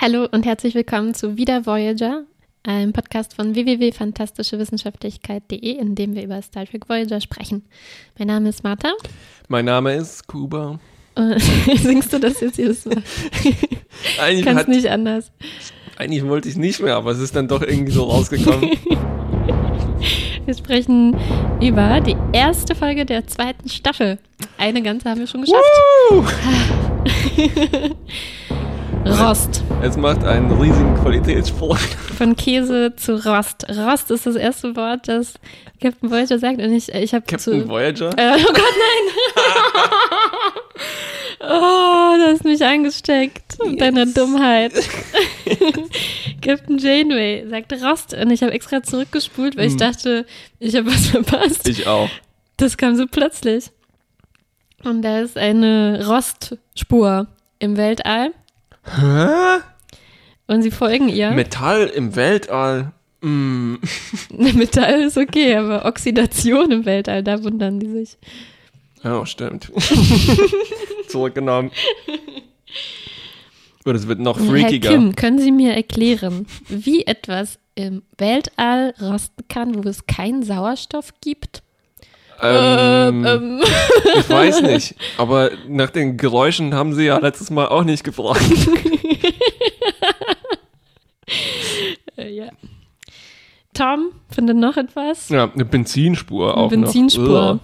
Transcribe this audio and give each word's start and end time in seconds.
Hallo 0.00 0.26
und 0.32 0.46
herzlich 0.46 0.74
willkommen 0.74 1.12
zu 1.12 1.36
Wieder 1.36 1.66
Voyager, 1.66 2.24
einem 2.62 2.94
Podcast 2.94 3.34
von 3.34 3.54
www.fantastischewissenschaftlichkeit.de, 3.54 5.72
in 5.72 5.94
dem 5.94 6.14
wir 6.14 6.24
über 6.24 6.40
Star 6.40 6.64
Trek 6.64 6.88
Voyager 6.88 7.20
sprechen. 7.20 7.66
Mein 8.18 8.28
Name 8.28 8.48
ist 8.48 8.64
Martha. 8.64 8.94
Mein 9.48 9.66
Name 9.66 9.94
ist 9.94 10.26
Kuba. 10.26 10.80
Singst 11.76 12.14
du 12.14 12.18
das 12.18 12.40
jetzt 12.40 12.56
jedes 12.56 12.84
Mal? 12.86 13.02
Eigentlich, 14.18 14.46
Kannst 14.46 14.60
hat, 14.60 14.68
nicht 14.68 14.88
anders. 14.88 15.32
eigentlich 15.98 16.26
wollte 16.26 16.48
ich 16.48 16.56
nicht 16.56 16.80
mehr, 16.80 16.96
aber 16.96 17.10
es 17.10 17.18
ist 17.18 17.36
dann 17.36 17.46
doch 17.46 17.60
irgendwie 17.60 17.92
so 17.92 18.04
rausgekommen. 18.04 18.70
Wir 20.46 20.54
sprechen 20.54 21.14
über 21.60 22.00
die 22.00 22.16
erste 22.32 22.74
Folge 22.74 23.04
der 23.04 23.26
zweiten 23.26 23.68
Staffel. 23.68 24.18
Eine 24.56 24.80
ganze 24.80 25.10
haben 25.10 25.20
wir 25.20 25.26
schon 25.26 25.42
geschafft. 25.42 25.60
Rost. 29.06 29.62
Es 29.82 29.96
macht 29.96 30.24
einen 30.24 30.50
riesigen 30.60 30.94
Qualitätssprung. 30.96 31.76
Von 31.76 32.36
Käse 32.36 32.94
zu 32.96 33.14
Rost. 33.26 33.66
Rost 33.70 34.10
ist 34.10 34.26
das 34.26 34.36
erste 34.36 34.76
Wort, 34.76 35.08
das 35.08 35.34
Captain 35.80 36.10
Voyager 36.10 36.38
sagt. 36.38 36.60
Und 36.60 36.72
ich, 36.72 36.92
ich 36.92 37.14
habe 37.14 37.24
Captain 37.26 37.62
zu. 37.62 37.68
Voyager? 37.68 38.10
Äh, 38.18 38.36
oh 38.38 38.52
Gott, 38.52 38.74
nein! 38.78 39.14
oh, 41.40 42.16
du 42.18 42.26
hast 42.32 42.44
mich 42.44 42.62
angesteckt. 42.64 43.56
Mit 43.64 43.80
deiner 43.80 44.04
Yes. 44.04 44.14
Dummheit. 44.14 44.72
Captain 46.42 46.78
Janeway 46.78 47.46
sagt 47.48 47.72
Rost. 47.82 48.14
Und 48.14 48.30
ich 48.30 48.42
habe 48.42 48.52
extra 48.52 48.82
zurückgespult, 48.82 49.56
weil 49.56 49.66
ich 49.66 49.72
Hm. 49.72 49.78
dachte, 49.78 50.26
ich 50.58 50.76
habe 50.76 50.88
was 50.92 51.06
verpasst. 51.06 51.66
Ich 51.68 51.86
auch. 51.86 52.08
Das 52.58 52.76
kam 52.76 52.96
so 52.96 53.06
plötzlich. 53.06 53.70
Und 54.84 55.02
da 55.02 55.20
ist 55.20 55.38
eine 55.38 56.06
Rostspur 56.06 57.26
im 57.58 57.76
Weltall. 57.76 58.32
Hä? 58.84 59.60
Und 60.46 60.62
sie 60.62 60.70
folgen 60.70 61.08
ihr. 61.08 61.30
Metall 61.30 61.86
im 61.86 62.16
Weltall. 62.16 62.92
Mm. 63.20 63.76
Metall 64.30 65.02
ist 65.02 65.16
okay, 65.16 65.54
aber 65.56 65.84
Oxidation 65.84 66.70
im 66.70 66.84
Weltall, 66.86 67.22
da 67.22 67.42
wundern 67.42 67.78
die 67.78 67.88
sich. 67.88 68.18
Oh, 69.04 69.24
stimmt. 69.24 69.70
Zurückgenommen. 71.08 71.70
Und 73.84 73.94
es 73.94 74.06
wird 74.06 74.20
noch 74.20 74.38
Herr 74.38 74.46
freakiger. 74.46 74.90
Kim, 74.90 75.14
können 75.16 75.38
Sie 75.38 75.52
mir 75.52 75.72
erklären, 75.74 76.46
wie 76.68 77.06
etwas 77.06 77.58
im 77.74 78.02
Weltall 78.18 78.94
rosten 79.00 79.48
kann, 79.48 79.84
wo 79.84 79.88
es 79.88 80.06
keinen 80.06 80.42
Sauerstoff 80.42 81.14
gibt? 81.20 81.62
Ähm, 82.42 83.24
ähm. 83.26 83.62
Ich 84.18 84.30
weiß 84.30 84.62
nicht, 84.62 84.94
aber 85.18 85.50
nach 85.68 85.90
den 85.90 86.16
Geräuschen 86.16 86.74
haben 86.74 86.94
sie 86.94 87.04
ja 87.04 87.18
letztes 87.18 87.50
Mal 87.50 87.68
auch 87.68 87.84
nicht 87.84 88.04
gefragt. 88.04 88.40
Ja. 92.16 92.48
Tom 93.72 94.12
findet 94.30 94.56
noch 94.56 94.76
etwas. 94.76 95.28
Ja, 95.30 95.50
eine 95.50 95.64
Benzinspur 95.64 96.52
Eine 96.52 96.62
auch 96.62 96.68
Benzinspur. 96.68 97.54
noch. 97.54 97.60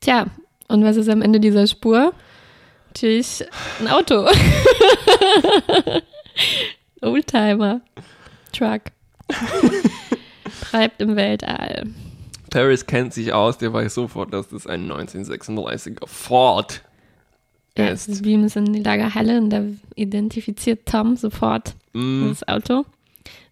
Tja, 0.00 0.26
und 0.68 0.84
was 0.84 0.96
ist 0.96 1.08
am 1.08 1.22
Ende 1.22 1.40
dieser 1.40 1.66
Spur? 1.66 2.12
Natürlich 2.88 3.44
ein 3.80 3.88
Auto. 3.88 4.26
Oldtimer. 7.02 7.82
Truck. 8.52 8.82
Treibt 10.70 11.02
im 11.02 11.16
Weltall. 11.16 11.84
Paris 12.56 12.86
kennt 12.86 13.12
sich 13.12 13.34
aus, 13.34 13.58
der 13.58 13.70
weiß 13.74 13.92
sofort, 13.92 14.32
dass 14.32 14.48
das 14.48 14.66
ein 14.66 14.90
1936er 14.90 16.06
Ford 16.06 16.80
Ja, 17.76 17.88
ist. 17.88 18.22
beamen 18.22 18.44
es 18.44 18.56
in 18.56 18.72
die 18.72 18.82
Lagerhalle 18.82 19.36
und 19.36 19.50
da 19.50 19.60
identifiziert 19.94 20.86
Tom 20.86 21.16
sofort 21.16 21.74
Mm, 21.92 22.28
das 22.28 22.48
Auto. 22.48 22.86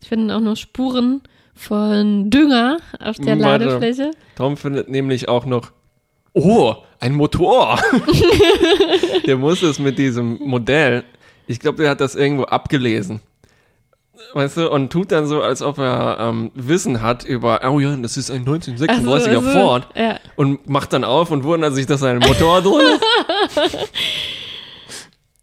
Ich 0.01 0.09
finde 0.09 0.35
auch 0.35 0.41
noch 0.41 0.57
Spuren 0.57 1.21
von 1.55 2.31
Dünger 2.31 2.79
auf 2.99 3.17
der 3.19 3.39
Warte. 3.41 3.67
Ladefläche. 3.67 4.11
Tom 4.37 4.57
findet 4.57 4.89
nämlich 4.89 5.29
auch 5.29 5.45
noch, 5.45 5.73
oh, 6.33 6.75
ein 6.99 7.15
Motor. 7.15 7.79
der 9.27 9.37
muss 9.37 9.63
es 9.63 9.79
mit 9.79 9.99
diesem 9.99 10.39
Modell, 10.39 11.05
ich 11.47 11.61
glaube, 11.61 11.83
der 11.83 11.91
hat 11.91 12.01
das 12.01 12.15
irgendwo 12.15 12.45
abgelesen. 12.45 13.21
Weißt 14.33 14.57
du, 14.57 14.71
und 14.71 14.91
tut 14.91 15.13
dann 15.13 15.27
so, 15.27 15.43
als 15.43 15.63
ob 15.63 15.79
er 15.79 16.19
ähm, 16.21 16.51
Wissen 16.55 17.03
hat 17.03 17.25
über, 17.25 17.61
oh 17.69 17.79
ja, 17.81 17.95
das 17.97 18.17
ist 18.17 18.31
ein 18.31 18.45
1936er 18.45 18.87
Ach 18.89 19.01
so, 19.03 19.13
also, 19.13 19.41
Ford. 19.43 19.89
Ja. 19.95 20.19
Und 20.37 20.69
macht 20.69 20.93
dann 20.93 21.05
auf 21.05 21.31
und 21.31 21.45
wundert 21.45 21.75
sich, 21.75 21.87
dass 21.87 22.03
ein 22.03 22.19
Motor 22.19 22.63
drin 22.63 22.99
ist. 23.57 23.79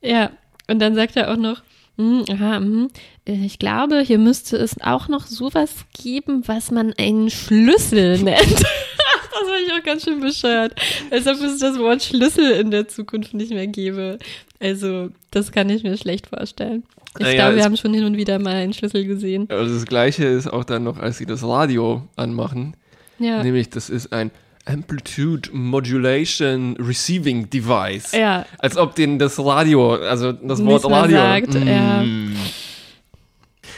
Ja, 0.02 0.32
und 0.68 0.80
dann 0.80 0.96
sagt 0.96 1.16
er 1.16 1.32
auch 1.32 1.38
noch, 1.38 1.62
hm, 1.98 2.26
aha, 2.30 2.58
hm, 2.58 2.88
äh, 3.28 3.46
ich 3.46 3.60
glaube, 3.60 4.02
hier 4.02 4.18
müsste 4.18 4.58
es 4.58 4.82
auch 4.82 5.08
noch 5.08 5.28
sowas 5.28 5.86
geben, 5.94 6.44
was 6.48 6.72
man 6.72 6.94
einen 6.98 7.30
Schlüssel 7.30 8.18
nennt. 8.18 8.40
das 8.60 9.48
war 9.48 9.60
ich 9.64 9.72
auch 9.72 9.84
ganz 9.84 10.04
schön 10.04 10.20
bescheuert. 10.20 10.74
Als 11.12 11.28
ob 11.28 11.40
es 11.42 11.60
das 11.60 11.78
Wort 11.78 12.02
Schlüssel 12.02 12.52
in 12.52 12.72
der 12.72 12.88
Zukunft 12.88 13.34
nicht 13.34 13.52
mehr 13.52 13.68
gäbe. 13.68 14.18
Also, 14.60 15.10
das 15.30 15.52
kann 15.52 15.70
ich 15.70 15.84
mir 15.84 15.98
schlecht 15.98 16.28
vorstellen. 16.28 16.84
Ich 17.18 17.26
Naja, 17.26 17.36
glaube, 17.44 17.56
wir 17.58 17.64
haben 17.66 17.76
schon 17.78 17.94
hin 17.94 18.06
und 18.06 18.16
wieder 18.18 18.40
mal 18.40 18.56
einen 18.56 18.74
Schlüssel 18.74 19.06
gesehen. 19.06 19.48
Also 19.50 19.74
das 19.74 19.86
gleiche 19.86 20.26
ist 20.26 20.48
auch 20.48 20.64
dann 20.64 20.84
noch, 20.84 20.98
als 20.98 21.18
sie 21.18 21.26
das 21.26 21.44
Radio 21.44 22.08
anmachen. 22.16 22.76
Ja. 23.20 23.44
Nämlich, 23.44 23.70
das 23.70 23.90
ist 23.90 24.14
ein 24.14 24.32
Amplitude 24.66 25.50
Modulation 25.52 26.78
Receiving 26.80 27.50
Device. 27.50 28.14
Ja, 28.14 28.46
Als 28.60 28.78
ob 28.78 28.96
denen 28.96 29.20
das 29.20 29.38
Radio, 29.44 29.96
also 29.96 30.32
das 30.32 30.60
Nicht 30.60 30.68
Wort 30.84 30.86
Radio. 30.86 31.18
sagt, 31.18 31.54
ja. 31.56 32.04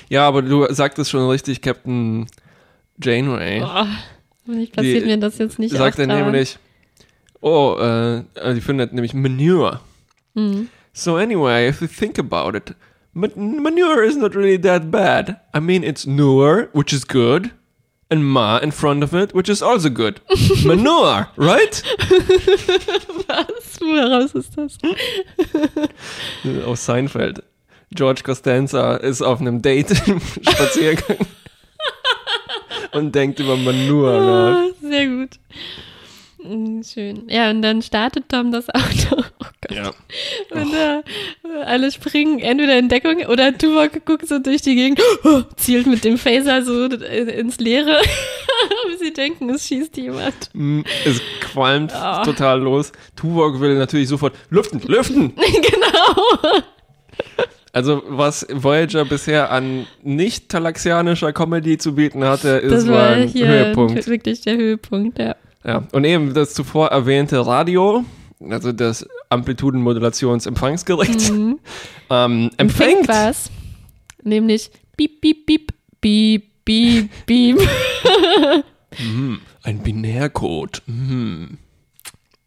Ja, 0.09 0.27
aber 0.27 0.41
du 0.41 0.65
sagtest 0.71 1.09
schon 1.09 1.27
richtig, 1.29 1.61
Captain 1.61 2.27
Janeway. 3.01 3.61
boah, 3.61 3.88
hoffentlich 4.41 4.71
passiert 4.71 5.05
mir 5.05 5.17
das 5.17 5.38
jetzt 5.38 5.57
nicht 5.57 5.75
sagt 5.75 5.97
er 6.00 6.07
nämlich, 6.07 6.59
oh, 7.41 7.77
äh, 7.79 8.23
die 8.53 8.61
findet 8.61 8.94
nämlich 8.94 9.13
Manure. 9.13 9.79
Hm. 10.35 10.67
So 10.91 11.15
anyway, 11.15 11.69
if 11.69 11.81
you 11.81 11.88
think 11.88 12.19
about 12.19 12.55
it, 12.55 12.75
ma- 13.13 13.28
manure 13.35 14.03
is 14.03 14.16
not 14.16 14.35
really 14.35 14.57
that 14.57 14.90
bad. 14.91 15.40
I 15.53 15.59
mean, 15.59 15.84
it's 15.84 16.06
newer, 16.07 16.69
which 16.74 16.94
is 16.94 17.03
good, 17.06 17.51
and 18.09 18.25
ma 18.25 18.57
in 18.57 18.72
front 18.72 19.03
of 19.03 19.13
it, 19.13 19.34
which 19.34 19.50
is 19.50 19.62
also 19.62 19.90
good. 19.90 20.19
manure, 20.66 21.28
right? 21.38 21.81
Was? 23.28 23.79
Woraus 23.79 24.34
ist 24.35 24.56
das? 24.57 24.78
Aus 26.66 26.85
Seinfeld. 26.85 27.44
George 27.96 28.24
Costanza 28.24 28.96
ist 28.96 29.22
auf 29.22 29.40
einem 29.40 29.62
Date 29.62 29.91
im 30.07 30.19
Spaziergang 30.19 31.18
und 32.94 33.13
denkt 33.13 33.40
über 33.40 33.56
Manure 33.56 34.19
nach. 34.19 34.57
Ah, 34.57 34.69
Sehr 34.81 35.07
gut. 35.07 35.40
Mm, 36.43 36.81
Schön. 36.83 37.23
Ja, 37.29 37.49
und 37.49 37.61
dann 37.61 37.81
startet 37.81 38.25
Tom 38.29 38.51
das 38.51 38.67
Auto. 38.69 39.23
Oh 39.43 39.67
Gott. 39.69 39.77
Ja. 39.77 39.91
Und 40.51 40.73
äh, 40.73 41.63
alle 41.65 41.89
springen 41.91 42.39
entweder 42.39 42.77
in 42.77 42.89
Deckung 42.89 43.25
oder 43.27 43.57
Tuvok 43.57 44.05
guckt 44.05 44.27
so 44.27 44.39
durch 44.39 44.61
die 44.61 44.75
Gegend, 44.75 44.99
oh, 45.23 45.41
zielt 45.55 45.87
mit 45.87 46.03
dem 46.03 46.17
Phaser 46.17 46.61
so 46.63 46.85
in- 46.85 47.29
ins 47.29 47.59
Leere. 47.59 48.01
Wie 48.89 48.97
sie 49.05 49.13
denken, 49.13 49.49
es 49.51 49.65
schießt 49.67 49.95
jemand. 49.97 50.49
Mm, 50.53 50.81
Es 51.05 51.21
qualmt 51.41 51.93
Ah. 51.93 52.23
total 52.23 52.59
los. 52.61 52.91
Tuvok 53.15 53.59
will 53.61 53.75
natürlich 53.77 54.09
sofort 54.09 54.33
lüften, 54.49 54.81
lüften. 54.85 55.33
genau. 55.37 56.61
Also 57.71 58.03
was 58.07 58.45
Voyager 58.51 59.03
bisher 59.05 59.51
an 59.51 59.87
nicht 60.03 60.49
talaxianischer 60.49 61.33
Comedy 61.33 61.77
zu 61.77 61.95
bieten 61.95 62.23
hatte, 62.23 62.49
ist 62.49 62.71
Das 62.71 62.87
war 62.87 62.95
war 62.95 63.07
ein 63.09 63.27
hier 63.27 63.47
Höhepunkt. 63.47 64.05
wirklich 64.07 64.41
der 64.41 64.57
Höhepunkt, 64.57 65.17
ja. 65.19 65.35
Ja. 65.66 65.84
Und 65.91 66.03
eben 66.03 66.34
das 66.34 66.53
zuvor 66.53 66.88
erwähnte 66.90 67.46
Radio, 67.46 68.03
also 68.50 68.72
das 68.72 69.07
Amplitudenmodulationsempfangsgerät, 69.29 71.31
Mhm. 71.31 71.59
ähm, 72.09 72.50
Empfängt 72.57 73.00
empfängt. 73.00 73.07
was. 73.07 73.50
Nämlich 74.24 74.71
piep, 74.98 75.21
piep, 75.21 75.45
piep, 75.45 75.71
piep, 76.01 76.44
piep, 76.65 77.10
piep. 77.25 77.57
Mhm, 79.00 79.39
ein 79.63 79.80
Binärcode. 79.80 80.81
Mhm. 80.86 81.57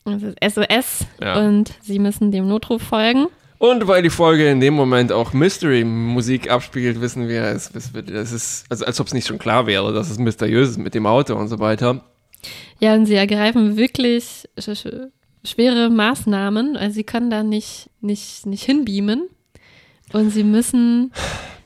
Das 0.05 0.23
ist 0.23 0.37
SOS 0.55 1.07
Ja. 1.21 1.41
und 1.47 1.73
sie 1.83 1.99
müssen 1.99 2.31
dem 2.31 2.47
Notruf 2.49 2.83
folgen. 2.83 3.27
Und 3.59 3.89
weil 3.89 4.03
die 4.03 4.11
Folge 4.11 4.51
in 4.51 4.61
dem 4.61 4.75
Moment 4.75 5.11
auch 5.13 5.33
Mystery-Musik 5.33 6.51
abspielt, 6.51 7.01
wissen 7.01 7.27
wir, 7.27 7.43
es, 7.45 7.71
es 7.75 7.91
es 7.95 8.33
ist, 8.33 8.67
also 8.69 8.85
als 8.85 9.01
ob 9.01 9.07
es 9.07 9.15
nicht 9.15 9.27
schon 9.27 9.39
klar 9.39 9.67
wäre, 9.67 9.95
dass 9.95 10.11
es 10.11 10.19
mysteriös 10.19 10.71
ist 10.71 10.79
mit 10.79 10.95
dem 10.95 11.07
Auto 11.07 11.35
und 11.35 11.49
so 11.49 11.59
weiter. 11.59 12.05
Ja, 12.81 12.95
und 12.95 13.07
sie 13.07 13.15
ergreifen 13.15 13.77
wirklich 13.77 14.45
sch 14.59 14.71
sch 14.75 14.87
schwere 15.45 15.91
Maßnahmen. 15.91 16.77
Also 16.77 16.95
sie 16.95 17.05
können 17.05 17.31
da 17.31 17.43
nicht, 17.43 17.89
nicht, 18.01 18.47
nicht 18.47 18.65
hinbeamen. 18.65 19.29
Und 20.13 20.31
sie 20.31 20.45
müssen, 20.45 21.13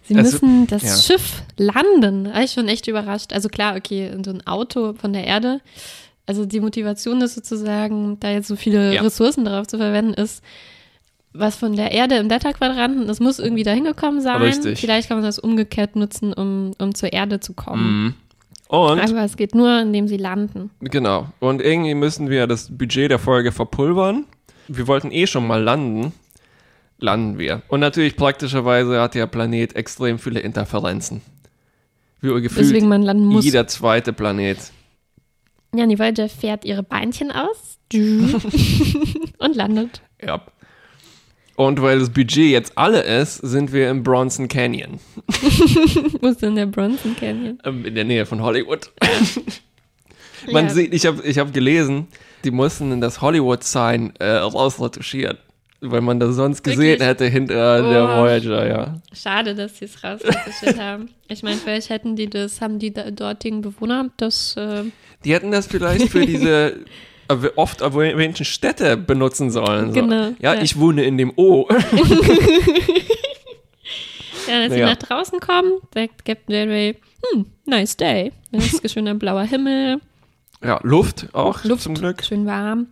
sie 0.02 0.16
Also, 0.16 0.32
müssen 0.46 0.66
das 0.66 0.82
ja. 0.82 0.96
Schiff 0.96 1.42
landen. 1.58 2.24
Da 2.24 2.34
war 2.34 2.42
ich 2.42 2.52
schon 2.52 2.68
echt 2.68 2.86
überrascht. 2.88 3.32
Also 3.32 3.48
klar, 3.48 3.76
okay, 3.76 4.10
so 4.24 4.30
ein 4.30 4.46
Auto 4.46 4.94
von 4.94 5.12
der 5.12 5.24
Erde. 5.26 5.60
Also 6.26 6.46
die 6.46 6.60
Motivation 6.60 7.20
ist 7.22 7.34
sozusagen, 7.34 8.18
da 8.20 8.30
jetzt 8.30 8.48
so 8.48 8.56
viele 8.56 8.94
Ja. 8.94 9.02
Ressourcen 9.02 9.44
darauf 9.44 9.66
zu 9.66 9.78
verwenden, 9.78 10.14
ist, 10.14 10.42
was 11.32 11.56
von 11.56 11.76
der 11.76 11.92
Erde 11.92 12.16
im 12.16 12.28
Delta-Quadranten. 12.28 13.06
Das 13.06 13.20
muss 13.20 13.38
irgendwie 13.38 13.62
dahin 13.62 13.84
gekommen 13.84 14.20
sein. 14.20 14.40
Richtig. 14.42 14.78
Vielleicht 14.78 15.08
kann 15.08 15.16
man 15.18 15.24
das 15.24 15.38
umgekehrt 15.38 15.96
nutzen, 15.96 16.32
um, 16.32 16.72
um 16.78 16.94
zur 16.94 17.12
Erde 17.12 17.40
zu 17.40 17.52
kommen. 17.54 18.04
Mhm. 18.04 18.14
Und 18.70 19.00
Aber 19.00 19.24
es 19.24 19.36
geht 19.36 19.52
nur, 19.56 19.80
indem 19.80 20.06
sie 20.06 20.16
landen. 20.16 20.70
Genau. 20.78 21.26
Und 21.40 21.60
irgendwie 21.60 21.94
müssen 21.94 22.30
wir 22.30 22.46
das 22.46 22.68
Budget 22.70 23.10
der 23.10 23.18
Folge 23.18 23.50
verpulvern. 23.50 24.26
Wir 24.68 24.86
wollten 24.86 25.10
eh 25.10 25.26
schon 25.26 25.44
mal 25.44 25.60
landen. 25.60 26.12
Landen 26.98 27.36
wir. 27.36 27.62
Und 27.66 27.80
natürlich 27.80 28.14
praktischerweise 28.14 29.00
hat 29.00 29.16
der 29.16 29.26
Planet 29.26 29.74
extrem 29.74 30.20
viele 30.20 30.38
Interferenzen. 30.38 31.20
Wie 32.20 32.28
gefühlt 32.40 32.66
Deswegen 32.66 32.86
man 32.86 33.02
landen 33.02 33.24
muss. 33.24 33.44
jeder 33.44 33.66
zweite 33.66 34.12
Planet. 34.12 34.58
Ja, 35.74 35.86
die 35.86 35.98
Voyager 35.98 36.28
fährt 36.28 36.64
ihre 36.64 36.84
Beinchen 36.84 37.32
aus 37.32 37.78
und 39.38 39.56
landet. 39.56 40.00
Ja. 40.22 40.42
Und 41.60 41.82
weil 41.82 41.98
das 41.98 42.08
Budget 42.08 42.50
jetzt 42.52 42.72
alle 42.78 43.02
ist, 43.02 43.34
sind 43.36 43.70
wir 43.70 43.90
im 43.90 44.02
Bronson 44.02 44.48
Canyon. 44.48 44.98
Wo 46.22 46.28
ist 46.28 46.40
denn 46.40 46.56
der 46.56 46.64
Bronson 46.64 47.14
Canyon? 47.16 47.58
ähm, 47.64 47.84
In 47.84 47.94
der 47.94 48.04
Nähe 48.04 48.24
von 48.24 48.40
Hollywood. 48.42 48.90
Man 50.50 50.68
Ja. 50.68 50.70
sieht, 50.70 50.94
ich 50.94 51.04
habe 51.04 51.22
ich 51.22 51.38
hab 51.38 51.52
gelesen, 51.52 52.06
die 52.44 52.50
mussten 52.50 52.98
das 53.02 53.20
Hollywood-Sign 53.20 54.14
äh, 54.20 54.26
rausretuschieren. 54.36 55.36
Weil 55.82 56.00
man 56.00 56.18
das 56.18 56.34
sonst 56.36 56.62
gesehen 56.62 56.78
Wirklich? 56.98 57.08
hätte 57.08 57.26
hinter 57.26 57.82
der 57.82 58.04
Oh. 58.04 58.22
Voyager, 58.22 58.66
ja. 58.66 59.00
Schade, 59.12 59.54
dass 59.54 59.78
sie 59.78 59.84
es 59.84 60.02
rausgestellt 60.02 60.78
haben. 60.80 61.10
Ich 61.28 61.42
meine, 61.42 61.56
vielleicht 61.56 61.90
hätten 61.90 62.16
die 62.16 62.30
das, 62.30 62.62
haben 62.62 62.78
die 62.78 62.92
da, 62.94 63.10
dortigen 63.10 63.60
Bewohner 63.60 64.08
das, 64.16 64.56
äh, 64.56 64.84
Die 65.26 65.34
hätten 65.34 65.50
das 65.50 65.66
vielleicht 65.66 66.08
für 66.08 66.24
diese 66.24 66.76
oft 67.56 67.80
erwähnten 67.80 68.44
Städte 68.44 68.96
benutzen 68.96 69.50
sollen. 69.50 69.92
So. 69.92 70.00
Genau, 70.00 70.32
Ja, 70.40 70.54
ja. 70.54 70.62
ich 70.62 70.78
wohne 70.78 71.04
in 71.04 71.16
dem 71.18 71.32
O. 71.36 71.68
ja, 74.48 74.56
als 74.62 74.72
sie 74.72 74.80
Ja. 74.80 74.86
nach 74.86 74.96
draußen 74.96 75.40
kommen, 75.40 75.72
sagt 75.94 76.24
Captain 76.24 76.54
Janeway, 76.54 76.96
hm, 77.32 77.46
nice 77.66 77.96
day. 77.96 78.32
Es 78.52 78.72
ist 78.74 78.92
schöner 78.92 79.14
blauer 79.14 79.44
Himmel, 79.44 80.00
ja, 80.62 80.78
Luft 80.82 81.28
auch 81.32 81.64
Luft, 81.64 81.82
zum 81.82 81.94
Glück. 81.94 82.22
schön 82.24 82.44
warm. 82.46 82.88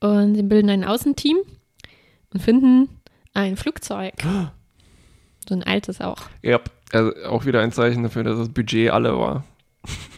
Und 0.00 0.34
sie 0.36 0.42
bilden 0.42 0.70
ein 0.70 0.84
Außenteam 0.84 1.36
und 2.32 2.40
finden 2.42 2.88
ein 3.34 3.56
Flugzeug. 3.56 4.14
So 5.48 5.54
ein 5.54 5.62
altes 5.62 6.00
auch. 6.00 6.16
Ja, 6.42 6.60
also 6.92 7.12
auch 7.26 7.44
wieder 7.44 7.60
ein 7.60 7.72
Zeichen 7.72 8.02
dafür, 8.04 8.22
dass 8.24 8.38
das 8.38 8.48
Budget 8.48 8.90
alle 8.90 9.18
war. 9.18 9.44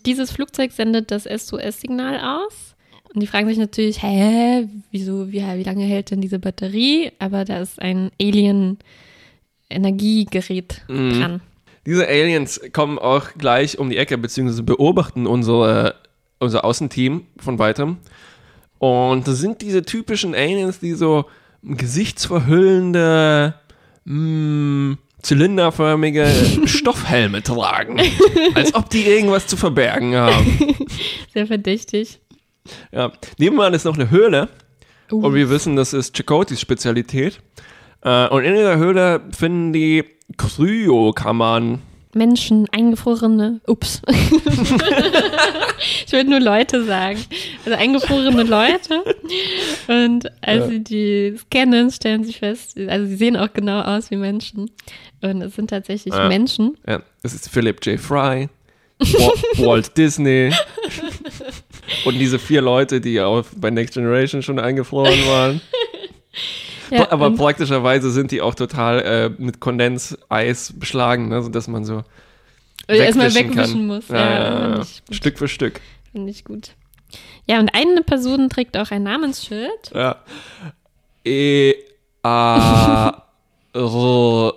Dieses 0.05 0.31
Flugzeug 0.31 0.71
sendet 0.73 1.11
das 1.11 1.25
SOS-Signal 1.25 2.21
aus. 2.21 2.76
Und 3.17 3.23
die 3.23 3.27
fragen 3.27 3.49
sich 3.49 3.57
natürlich, 3.57 4.03
hä, 4.03 4.69
wieso, 4.91 5.33
wie, 5.33 5.41
wie 5.41 5.63
lange 5.63 5.85
hält 5.87 6.11
denn 6.11 6.21
diese 6.21 6.39
Batterie? 6.39 7.13
Aber 7.19 7.47
da 7.47 7.61
ist 7.61 7.81
ein 7.81 8.11
Alien-Energiegerät 8.21 10.83
Mhm. 10.89 11.13
dran. 11.19 11.41
Diese 11.87 12.07
Aliens 12.07 12.61
kommen 12.75 12.99
auch 12.99 13.29
gleich 13.39 13.79
um 13.79 13.89
die 13.89 13.97
Ecke, 13.97 14.19
beziehungsweise 14.19 14.63
beobachten 14.65 15.27
unsere, 15.27 15.95
unser 16.41 16.67
Außenteam 16.67 17.23
von 17.39 17.59
weitem. 17.59 17.97
Und 18.79 19.27
das 19.27 19.39
sind 19.39 19.63
diese 19.63 19.83
typischen 19.83 20.35
Aliens, 20.35 20.79
die 20.81 20.93
so 20.93 21.25
gesichtsverhüllende, 21.63 23.55
mh, 24.05 24.99
zylinderförmige 25.23 26.27
Stoffhelme 26.67 27.43
tragen. 27.43 27.99
Als 28.55 28.75
ob 28.75 28.91
die 28.91 29.07
irgendwas 29.07 29.47
zu 29.47 29.57
verbergen 29.57 30.15
haben. 30.15 30.77
Sehr 31.33 31.47
verdächtig. 31.47 32.19
Ja. 32.93 33.13
Nebenan 33.39 33.75
ist 33.75 33.85
noch 33.85 33.95
eine 33.97 34.11
Höhle. 34.11 34.49
Uh, 35.13 35.25
Und 35.27 35.35
wir 35.35 35.49
wissen, 35.51 35.77
das 35.77 35.93
ist 35.93 36.17
Chakotis 36.17 36.61
Spezialität. 36.61 37.39
Äh, 38.03 38.29
und 38.29 38.45
in 38.45 38.55
dieser 38.55 38.77
Höhle 38.77 39.21
finden 39.37 39.73
die 39.73 40.05
Kryokammern. 40.37 41.81
Menschen, 42.15 42.67
eingefrorene, 42.73 43.61
ups. 43.67 44.01
ich 46.07 46.13
würde 46.13 46.31
nur 46.31 46.41
Leute 46.41 46.85
sagen. 46.85 47.19
Also 47.65 47.77
eingefrorene 47.79 48.43
Leute. 48.43 49.03
Und 49.89 50.27
als 50.43 50.61
Ja. 50.65 50.69
sie 50.69 50.81
die 50.83 51.37
scannen, 51.39 51.91
stellen 51.91 52.25
sie 52.25 52.33
fest, 52.33 52.79
also 52.89 53.07
sie 53.07 53.17
sehen 53.17 53.37
auch 53.37 53.53
genau 53.53 53.81
aus 53.83 54.11
wie 54.11 54.17
Menschen. 54.17 54.71
Und 55.23 55.43
es 55.43 55.55
sind 55.57 55.71
tatsächlich 55.71 56.15
Ja. 56.15 56.29
Menschen. 56.29 56.77
Ja, 56.89 57.03
das 57.23 57.35
ist 57.35 57.49
Philip 57.49 57.85
J. 57.85 57.99
Fry, 58.01 58.49
Wa- 58.99 59.33
Walt 59.67 59.97
Disney 59.97 60.53
und 62.05 62.19
diese 62.19 62.39
vier 62.39 62.63
Leute, 62.63 63.01
die 63.01 63.21
auch 63.21 63.45
bei 63.57 63.71
Next 63.71 63.95
Generation 63.95 64.43
schon 64.43 64.59
eingefroren 64.59 65.27
waren. 65.27 65.61
Ja, 66.89 67.11
Aber 67.11 67.33
praktischerweise 67.33 68.13
sind 68.13 68.31
die 68.31 68.41
auch 68.41 68.55
total 68.55 69.01
äh, 69.01 69.43
mit 69.43 69.59
Kondenseis 69.59 70.73
beschlagen, 70.77 71.29
ne, 71.29 71.43
sodass 71.43 71.67
man 71.67 71.85
so 71.85 72.05
Oder 72.89 72.99
erstmal 72.99 73.35
wegwischen 73.35 73.57
wegwischen 73.57 73.87
muss. 73.89 74.09
Ja, 74.09 74.77
ja. 74.77 74.87
Stück 75.11 75.39
für 75.39 75.49
Stück. 75.49 75.81
Finde 76.13 76.31
ich 76.31 76.45
gut. 76.45 76.77
Ja, 77.47 77.59
und 77.59 77.75
eine 77.75 78.03
Person 78.03 78.49
trägt 78.49 78.77
auch 78.77 78.93
ein 78.93 79.03
Namensschild. 79.03 79.91
Ja. 79.95 80.23
E 81.25 81.75
A 82.23 83.23
R 83.73 84.53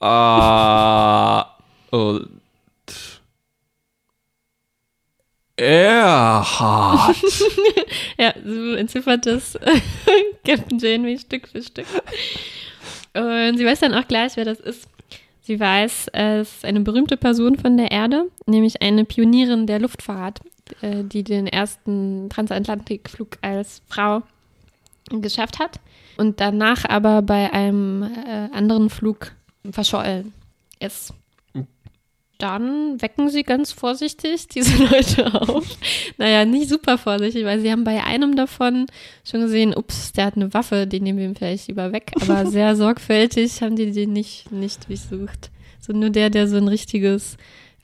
A 0.00 1.56
und 1.90 2.40
Erhard. 5.64 7.16
Ja, 8.18 8.32
so 8.44 8.74
entziffert 8.74 9.26
das 9.26 9.58
Captain 10.46 10.78
Janeway 10.78 11.18
Stück 11.18 11.48
für 11.48 11.62
Stück. 11.62 11.86
Und 13.14 13.58
sie 13.58 13.64
weiß 13.64 13.80
dann 13.80 13.94
auch 13.94 14.06
gleich, 14.06 14.36
wer 14.36 14.44
das 14.44 14.60
ist. 14.60 14.88
Sie 15.40 15.60
weiß, 15.60 16.08
es 16.12 16.54
ist 16.54 16.64
eine 16.64 16.80
berühmte 16.80 17.16
Person 17.16 17.56
von 17.56 17.76
der 17.76 17.90
Erde, 17.90 18.30
nämlich 18.46 18.80
eine 18.82 19.04
Pionierin 19.04 19.66
der 19.66 19.78
Luftfahrt, 19.78 20.40
äh, 20.80 21.04
die 21.04 21.22
den 21.22 21.46
ersten 21.46 22.30
Transatlantikflug 22.30 23.38
als 23.42 23.82
Frau 23.88 24.22
geschafft 25.10 25.58
hat 25.58 25.80
und 26.16 26.40
danach 26.40 26.84
aber 26.88 27.20
bei 27.22 27.52
einem 27.52 28.02
äh, 28.02 28.48
anderen 28.52 28.88
Flug 28.90 29.32
verschollen 29.70 30.32
ist. 30.80 31.12
Dann 32.38 33.00
wecken 33.00 33.30
sie 33.30 33.42
ganz 33.42 33.72
vorsichtig 33.72 34.48
diese 34.48 34.82
Leute 34.84 35.34
auf. 35.34 35.64
Naja, 36.18 36.44
nicht 36.44 36.68
super 36.68 36.98
vorsichtig, 36.98 37.44
weil 37.44 37.60
sie 37.60 37.70
haben 37.70 37.84
bei 37.84 38.02
einem 38.02 38.36
davon 38.36 38.86
schon 39.24 39.40
gesehen, 39.40 39.74
ups, 39.76 40.12
der 40.12 40.26
hat 40.26 40.36
eine 40.36 40.52
Waffe, 40.52 40.86
den 40.86 41.04
nehmen 41.04 41.18
wir 41.18 41.26
ihm 41.26 41.36
vielleicht 41.36 41.68
lieber 41.68 41.92
weg. 41.92 42.12
Aber 42.20 42.46
sehr 42.50 42.76
sorgfältig 42.76 43.62
haben 43.62 43.76
die 43.76 43.92
den 43.92 44.12
nicht, 44.12 44.50
nicht 44.50 44.88
durchsucht. 44.88 45.50
So 45.80 45.92
nur 45.92 46.10
der, 46.10 46.30
der 46.30 46.48
so 46.48 46.56
ein 46.56 46.68
richtiges 46.68 47.36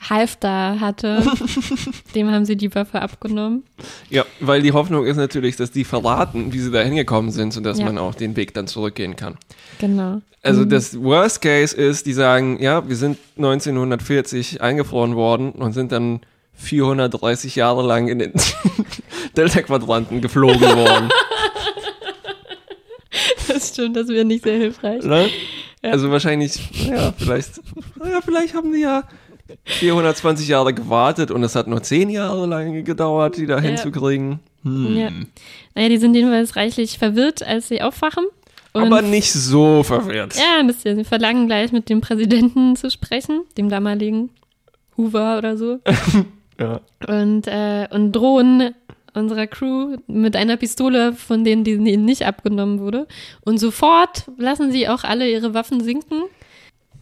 Halfter 0.08 0.80
hatte, 0.80 1.22
dem 2.14 2.30
haben 2.30 2.44
sie 2.46 2.56
die 2.56 2.74
Waffe 2.74 3.02
abgenommen. 3.02 3.64
Ja, 4.08 4.24
weil 4.40 4.62
die 4.62 4.72
Hoffnung 4.72 5.04
ist 5.04 5.16
natürlich, 5.16 5.56
dass 5.56 5.70
die 5.72 5.84
verraten, 5.84 6.52
wie 6.52 6.58
sie 6.58 6.70
da 6.70 6.80
hingekommen 6.80 7.30
sind, 7.30 7.52
sodass 7.52 7.78
Ja. 7.78 7.84
man 7.84 7.98
auch 7.98 8.14
den 8.14 8.34
Weg 8.36 8.54
dann 8.54 8.66
zurückgehen 8.66 9.16
kann. 9.16 9.36
Genau. 9.78 10.22
Also 10.42 10.64
das 10.64 10.98
Worst 11.02 11.42
Case 11.42 11.76
ist, 11.76 12.06
die 12.06 12.14
sagen, 12.14 12.58
ja, 12.62 12.88
wir 12.88 12.96
sind 12.96 13.18
1940 13.36 14.62
eingefroren 14.62 15.14
worden 15.14 15.50
und 15.52 15.72
sind 15.74 15.92
dann 15.92 16.20
430 16.54 17.56
Jahre 17.56 17.86
lang 17.86 18.08
in 18.08 18.20
den 18.20 18.32
Delta-Quadranten 19.36 20.20
geflogen 20.22 20.60
worden. 20.76 21.08
Das 23.48 23.70
stimmt, 23.70 23.96
das 23.96 24.08
wäre 24.08 24.24
nicht 24.24 24.44
sehr 24.44 24.56
hilfreich. 24.58 25.02
Ne? 25.02 25.28
Ja. 25.82 25.90
Also 25.90 26.10
wahrscheinlich, 26.10 26.60
ja, 26.86 27.12
vielleicht, 27.18 27.60
ja, 27.98 28.20
vielleicht 28.24 28.54
haben 28.54 28.72
die 28.72 28.80
ja 28.80 29.02
420 29.64 30.48
Jahre 30.48 30.74
gewartet 30.74 31.30
und 31.30 31.42
es 31.42 31.54
hat 31.54 31.66
nur 31.66 31.82
10 31.82 32.10
Jahre 32.10 32.46
lang 32.46 32.84
gedauert, 32.84 33.36
die 33.36 33.46
da 33.46 33.60
hinzukriegen. 33.60 34.40
Hm. 34.62 34.96
Ja. 34.96 35.10
Naja, 35.74 35.88
die 35.88 35.98
sind 35.98 36.14
jedenfalls 36.14 36.56
reichlich 36.56 36.98
verwirrt, 36.98 37.42
als 37.42 37.68
sie 37.68 37.82
aufwachen. 37.82 38.24
Aber 38.72 39.02
nicht 39.02 39.32
so 39.32 39.82
verwirrt. 39.82 40.36
Ja, 40.36 40.60
ein 40.60 40.66
bisschen. 40.66 40.96
Sie 40.96 41.04
verlangen 41.04 41.46
gleich 41.46 41.72
mit 41.72 41.88
dem 41.88 42.00
Präsidenten 42.00 42.76
zu 42.76 42.90
sprechen, 42.90 43.42
dem 43.56 43.68
damaligen 43.68 44.30
Hoover 44.96 45.38
oder 45.38 45.56
so. 45.56 45.80
Ja. 46.60 46.82
Und, 47.08 47.46
äh, 47.46 47.88
und 47.90 48.12
drohen 48.12 48.74
unserer 49.14 49.46
Crew 49.46 49.96
mit 50.06 50.36
einer 50.36 50.58
Pistole, 50.58 51.14
von 51.14 51.42
denen 51.42 51.64
die 51.64 51.72
ihnen 51.72 52.04
nicht 52.04 52.26
abgenommen 52.26 52.80
wurde. 52.80 53.06
Und 53.46 53.58
sofort 53.58 54.30
lassen 54.36 54.70
sie 54.70 54.86
auch 54.86 55.02
alle 55.02 55.30
ihre 55.30 55.54
Waffen 55.54 55.82
sinken 55.82 56.24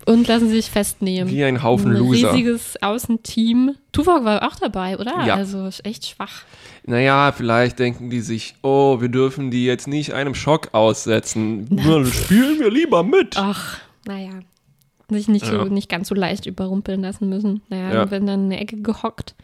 und 0.08 0.26
lassen 0.26 0.48
sich 0.48 0.70
festnehmen. 0.70 1.30
Wie 1.30 1.44
ein 1.44 1.62
Haufen 1.62 1.92
ein 1.92 1.98
Loser. 1.98 2.32
riesiges 2.32 2.80
Außenteam. 2.82 3.74
Tuvok 3.92 4.24
war 4.24 4.46
auch 4.48 4.56
dabei, 4.56 4.98
oder? 4.98 5.24
Ja. 5.26 5.34
Also 5.34 5.68
echt 5.84 6.06
schwach. 6.06 6.42
Naja, 6.86 7.32
vielleicht 7.32 7.78
denken 7.78 8.08
die 8.10 8.20
sich, 8.20 8.54
oh, 8.62 9.00
wir 9.00 9.08
dürfen 9.08 9.50
die 9.50 9.64
jetzt 9.66 9.86
nicht 9.86 10.14
einem 10.14 10.34
Schock 10.34 10.70
aussetzen. 10.72 11.66
Na, 11.70 12.04
spielen 12.06 12.58
wir 12.58 12.70
lieber 12.70 13.02
mit. 13.02 13.36
Ach, 13.36 13.78
naja. 14.06 14.30
Sich 15.10 15.28
nicht, 15.28 15.46
Ja. 15.46 15.52
so, 15.52 15.64
nicht 15.64 15.88
ganz 15.88 16.08
so 16.08 16.14
leicht 16.14 16.46
überrumpeln 16.46 17.02
lassen 17.02 17.28
müssen. 17.28 17.62
Naja, 17.68 17.92
Ja. 17.94 18.02
und 18.02 18.10
werden 18.10 18.26
dann 18.26 18.40
in 18.46 18.52
eine 18.52 18.60
Ecke 18.60 18.76
gehockt. 18.80 19.34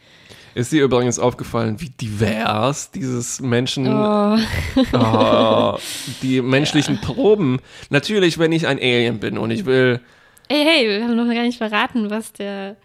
Ist 0.54 0.70
dir 0.72 0.84
übrigens 0.84 1.18
aufgefallen, 1.18 1.80
wie 1.80 1.88
divers 1.90 2.90
dieses 2.92 3.40
Menschen, 3.40 3.88
Oh, 3.88 4.36
oh, 4.92 5.78
die 6.22 6.40
menschlichen 6.42 7.00
Proben. 7.00 7.58
Natürlich, 7.90 8.38
wenn 8.38 8.52
ich 8.52 8.66
ein 8.66 8.78
Alien 8.78 9.18
bin 9.18 9.36
und 9.36 9.50
ich 9.50 9.64
will, 9.66 10.00
ey, 10.48 10.64
hey, 10.64 10.88
wir 10.88 11.04
haben 11.04 11.16
noch 11.16 11.32
gar 11.32 11.42
nicht 11.42 11.58
verraten, 11.58 12.10
was 12.10 12.32
der 12.32 12.76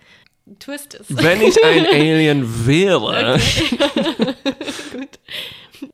Twist 0.60 0.96
ist. 0.96 1.22
wenn 1.24 1.42
ich 1.42 1.64
ein 1.64 1.86
Alien 1.94 2.66
wäre 2.66 3.40
Gut. 4.92 5.20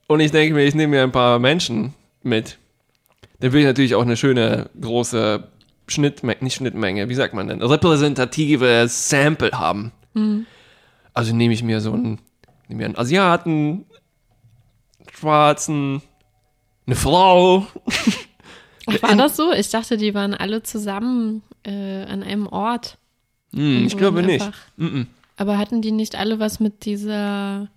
und 0.08 0.20
ich 0.22 0.32
denke 0.32 0.54
mir, 0.56 0.64
ich 0.66 0.76
nehme 0.76 0.96
mir 0.96 1.04
ein 1.04 1.12
paar 1.12 1.40
Menschen 1.40 1.94
mit, 2.24 2.58
dann 3.40 3.52
will 3.52 3.62
ich 3.62 3.66
natürlich 3.66 3.96
auch 3.96 4.02
eine 4.04 4.16
schöne, 4.18 4.70
große 4.80 5.48
Schnittmenge, 5.88 6.38
nicht 6.44 6.56
Schnittmenge, 6.56 7.10
wie 7.10 7.16
sagt 7.16 7.34
man 7.34 7.48
denn, 7.48 7.62
repräsentative 7.62 8.88
Sample 8.88 9.52
haben. 9.52 9.92
Also 11.14 11.36
nehme 11.36 11.54
ich 11.54 11.62
mir 11.62 11.82
so 11.82 11.92
einen, 11.92 12.20
nehme 12.70 12.80
mir 12.80 12.86
einen 12.86 12.98
Asiaten, 12.98 13.86
Schwarzen, 15.14 16.02
eine 16.88 16.96
Frau. 16.96 17.68
Ach, 18.88 19.02
war 19.02 19.16
das 19.16 19.36
so? 19.38 19.52
Ich 19.54 19.70
dachte, 19.70 19.98
die 19.98 20.14
waren 20.14 20.34
alle 20.34 20.62
zusammen 20.64 21.42
äh, 21.64 22.04
an 22.04 22.24
einem 22.24 22.48
Ort. 22.48 22.98
Hm, 23.54 23.86
ich 23.88 23.98
glaube 23.98 24.22
nicht. 24.24 24.42
einfach- 24.44 24.58
Mm-mm. 24.78 25.06
Aber 25.38 25.58
hatten 25.58 25.82
die 25.82 25.92
nicht 25.92 26.16
alle 26.16 26.40
was 26.40 26.60
mit 26.60 26.86
dieser 26.86 27.68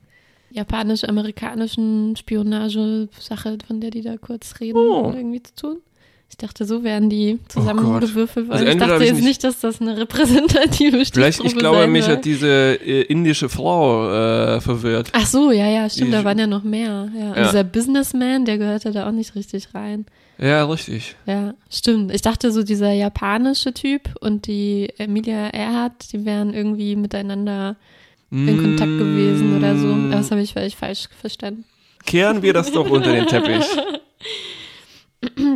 japanisch-amerikanischen 0.50 2.16
Spionage-Sache, 2.16 3.58
von 3.66 3.80
der 3.80 3.90
die 3.90 4.02
da 4.02 4.16
kurz 4.16 4.54
reden, 4.60 4.78
Oh. 4.78 5.12
irgendwie 5.14 5.42
zu 5.42 5.54
tun? 5.54 5.76
Ich 6.30 6.36
dachte, 6.36 6.66
so 6.66 6.84
werden 6.84 7.08
die 7.08 7.38
zusammengewürfelt. 7.48 8.50
Also 8.50 8.64
worden. 8.66 8.76
ich 8.80 8.86
dachte 8.86 9.02
ich 9.04 9.10
jetzt 9.10 9.22
nicht- 9.24 9.44
dass 9.44 9.60
das 9.60 9.80
eine 9.80 9.96
repräsentative 9.96 11.02
Vielleicht, 11.06 11.38
ich 11.40 11.50
Stichprobe 11.52 11.58
glaube, 11.58 11.86
mich 11.86 12.06
hat 12.06 12.24
diese 12.26 12.78
äh, 12.84 13.02
indische 13.02 13.48
Frau 13.48 14.10
äh, 14.56 14.60
verwirrt. 14.60 15.08
Ach 15.14 15.24
so, 15.26 15.50
ja, 15.52 15.66
ja, 15.68 15.88
stimmt, 15.88 16.08
Die- 16.08 16.12
da 16.12 16.24
waren 16.24 16.38
ja 16.38 16.46
noch 16.46 16.64
mehr. 16.64 17.08
Ja. 17.18 17.34
Ja. 17.34 17.44
Dieser 17.44 17.64
Businessman, 17.64 18.44
der 18.44 18.58
gehörte 18.58 18.92
da 18.92 19.08
auch 19.08 19.12
nicht 19.12 19.34
richtig 19.36 19.74
rein. 19.74 20.04
Ja, 20.38 20.64
richtig. 20.64 21.16
Ja, 21.26 21.54
stimmt. 21.68 22.12
Ich 22.14 22.22
dachte 22.22 22.52
so, 22.52 22.62
dieser 22.62 22.92
japanische 22.92 23.74
Typ 23.74 24.14
und 24.20 24.46
die 24.46 24.92
Emilia 24.98 25.48
Earhart, 25.50 26.12
die 26.12 26.24
wären 26.24 26.54
irgendwie 26.54 26.94
miteinander 26.96 27.76
in 28.30 28.60
Kontakt 28.60 28.98
gewesen 28.98 29.56
oder 29.56 29.76
so. 29.76 29.86
Mm. 29.86 30.06
Aber 30.06 30.16
Das 30.16 30.30
habe 30.30 30.42
ich 30.42 30.52
völlig 30.52 30.76
falsch 30.76 31.08
verstanden. 31.18 31.64
Kehren 32.04 32.42
wir 32.42 32.52
das 32.52 32.70
doch 32.70 32.88
unter 32.88 33.12
den 33.12 33.26
Teppich. 33.26 33.64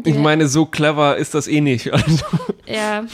Ich 0.04 0.16
meine, 0.16 0.48
so 0.48 0.66
clever 0.66 1.16
ist 1.16 1.34
das 1.34 1.46
eh 1.46 1.60
nicht. 1.60 1.92
Also, 1.92 2.24
Ja, 2.66 3.04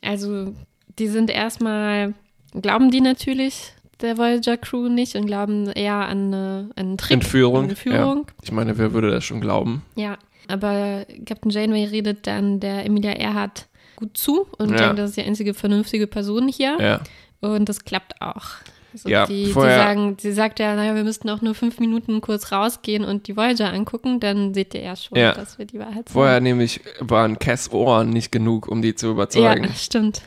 also 0.00 0.54
die 0.98 1.08
sind 1.08 1.28
erstmal, 1.28 2.14
glauben 2.54 2.90
die 2.90 3.02
natürlich 3.02 3.74
der 4.00 4.16
Voyager 4.16 4.56
Crew 4.56 4.88
nicht 4.88 5.16
und 5.16 5.26
glauben 5.26 5.70
eher 5.70 5.96
an, 5.96 6.32
eine, 6.32 6.70
an 6.76 6.86
einen 6.86 6.96
Trick. 6.98 7.10
Entführung. 7.10 7.64
An 7.64 7.68
Entführung. 7.70 8.26
Ich 8.42 8.52
meine, 8.52 8.78
wer 8.78 8.94
würde 8.94 9.10
das 9.10 9.24
schon 9.24 9.42
glauben? 9.42 9.82
Ja. 9.96 10.16
Aber 10.48 11.04
Captain 11.26 11.50
Janeway 11.50 11.84
redet 11.84 12.26
dann 12.26 12.60
der 12.60 12.84
Emilia 12.86 13.12
Earhart 13.12 13.66
gut 13.96 14.16
zu 14.16 14.46
und 14.58 14.70
Ja. 14.70 14.76
denkt, 14.76 14.98
das 14.98 15.10
ist 15.10 15.16
die 15.16 15.22
einzige 15.24 15.54
vernünftige 15.54 16.06
Person 16.06 16.48
hier. 16.48 16.76
Ja. 16.80 17.00
Und 17.40 17.68
das 17.68 17.84
klappt 17.84 18.20
auch. 18.20 18.46
Also 18.92 19.08
Ja, 19.08 19.26
die, 19.26 19.46
die 19.46 19.52
sagen, 19.52 20.16
sie 20.20 20.32
sagt 20.32 20.60
ja, 20.60 20.76
naja, 20.76 20.94
wir 20.94 21.02
müssten 21.04 21.28
auch 21.28 21.42
nur 21.42 21.54
fünf 21.56 21.80
Minuten 21.80 22.20
kurz 22.20 22.52
rausgehen 22.52 23.04
und 23.04 23.26
die 23.26 23.36
Voyager 23.36 23.72
angucken, 23.72 24.20
dann 24.20 24.54
seht 24.54 24.72
ihr 24.74 24.82
ja 24.82 24.94
schon, 24.94 25.18
Ja. 25.18 25.32
dass 25.32 25.58
wir 25.58 25.64
die 25.66 25.78
Wahrheit 25.80 26.08
sagen. 26.08 26.12
Vorher 26.12 26.40
nämlich 26.40 26.80
waren 27.00 27.38
Cass 27.40 27.72
Ohren 27.72 28.10
nicht 28.10 28.30
genug, 28.30 28.68
um 28.68 28.82
die 28.82 28.94
zu 28.94 29.10
überzeugen. 29.10 29.64
Ja, 29.64 29.72
stimmt. 29.74 30.22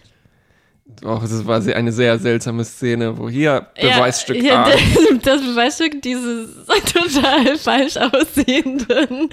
Auch 1.03 1.21
das 1.21 1.45
war 1.45 1.61
eine 1.61 1.91
sehr 1.91 2.17
seltsame 2.17 2.65
Szene, 2.65 3.17
wo 3.17 3.29
hier 3.29 3.67
Beweisstück 3.79 4.41
ja, 4.41 4.63
A. 4.63 4.69
ja, 4.69 4.75
Das 5.21 5.41
Beweisstück 5.41 6.01
dieses 6.01 6.49
total 6.65 7.57
falsch 7.57 7.97
aussehenden 7.97 9.29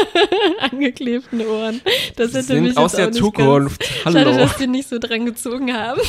angeklebten 0.70 1.46
Ohren. 1.46 1.80
Das 2.16 2.32
hätte 2.32 2.60
mich 2.60 2.74
sind 2.74 2.78
aus 2.78 2.92
jetzt 2.92 3.06
der 3.06 3.12
Zukunft. 3.12 3.80
Ganz, 3.80 3.92
schade, 4.02 4.24
Hallo. 4.24 4.38
dass 4.38 4.56
die 4.56 4.66
nicht 4.66 4.88
so 4.88 4.98
dran 4.98 5.26
gezogen 5.26 5.74
haben. 5.74 6.00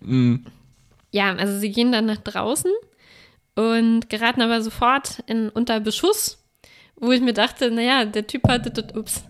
Mm. 0.00 0.44
ja, 1.12 1.32
also 1.34 1.58
sie 1.58 1.70
gehen 1.70 1.92
dann 1.92 2.06
nach 2.06 2.18
draußen 2.18 2.72
und 3.54 4.10
geraten 4.10 4.42
aber 4.42 4.62
sofort 4.62 5.22
in, 5.26 5.48
unter 5.48 5.80
Beschuss, 5.80 6.41
wo 7.02 7.10
ich 7.10 7.20
mir 7.20 7.32
dachte, 7.32 7.68
naja, 7.72 8.04
der 8.04 8.28
Typ 8.28 8.46
hatte, 8.46 8.72
ups, 8.96 9.24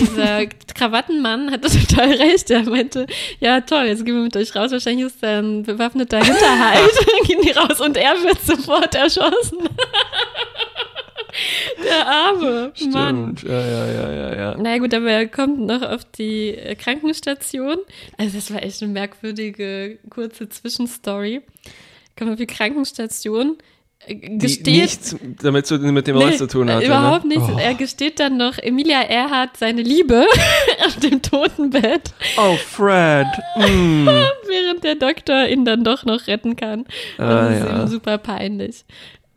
dieser 0.00 0.46
Krawattenmann 0.74 1.50
hatte 1.50 1.68
total 1.68 2.12
recht. 2.12 2.50
Er 2.50 2.62
meinte, 2.62 3.06
ja 3.38 3.60
toll, 3.60 3.84
jetzt 3.84 4.06
gehen 4.06 4.14
wir 4.14 4.22
mit 4.22 4.36
euch 4.36 4.56
raus, 4.56 4.72
wahrscheinlich 4.72 5.06
ist 5.06 5.22
da 5.22 5.40
ein 5.40 5.62
bewaffneter 5.62 6.24
Hinterhalt. 6.24 6.90
dann 7.06 7.26
gehen 7.26 7.42
die 7.42 7.50
raus 7.50 7.80
und 7.82 7.98
er 7.98 8.14
wird 8.22 8.40
sofort 8.40 8.94
erschossen. 8.94 9.58
der 11.84 12.06
arme 12.06 12.72
Mann. 12.92 13.36
Stimmt. 13.36 13.42
Ja, 13.42 13.60
ja, 13.60 13.86
ja, 13.86 14.10
ja, 14.10 14.34
ja. 14.34 14.56
Na 14.58 14.70
ja, 14.70 14.78
gut, 14.78 14.94
aber 14.94 15.10
er 15.10 15.28
kommt 15.28 15.60
noch 15.60 15.82
auf 15.82 16.06
die 16.06 16.54
äh, 16.54 16.76
Krankenstation. 16.76 17.76
Also 18.16 18.36
das 18.36 18.50
war 18.54 18.62
echt 18.62 18.82
eine 18.82 18.90
merkwürdige 18.90 19.98
kurze 20.08 20.48
Zwischenstory. 20.48 21.42
Kommt 22.18 22.30
auf 22.30 22.38
die 22.38 22.46
Krankenstation, 22.46 23.58
äh, 24.06 24.14
Die 24.14 24.38
gesteht 24.38 24.66
nichts 24.66 25.16
damit 25.42 25.66
zu, 25.66 25.78
mit 25.78 26.06
dem 26.06 26.16
Nee, 26.18 26.36
zu 26.36 26.46
tun 26.46 26.70
hatte. 26.70 26.86
Überhaupt 26.86 27.24
ne? 27.24 27.36
nichts. 27.36 27.48
Oh. 27.54 27.58
Er 27.58 27.74
gesteht 27.74 28.20
dann 28.20 28.36
noch 28.36 28.58
Emilia 28.58 29.02
Earhart 29.02 29.56
seine 29.56 29.82
Liebe 29.82 30.24
auf 30.86 30.96
dem 30.96 31.20
Totenbett, 31.22 32.12
Oh, 32.36 32.56
Fred. 32.56 33.26
Mm. 33.56 34.06
während 34.46 34.84
der 34.84 34.94
Doktor 34.94 35.46
ihn 35.48 35.64
dann 35.64 35.84
doch 35.84 36.04
noch 36.04 36.26
retten 36.26 36.56
kann. 36.56 36.84
Ah, 37.18 37.48
das 37.48 37.58
ist 37.60 37.64
ja. 37.66 37.82
ihm 37.82 37.88
super 37.88 38.18
peinlich. 38.18 38.84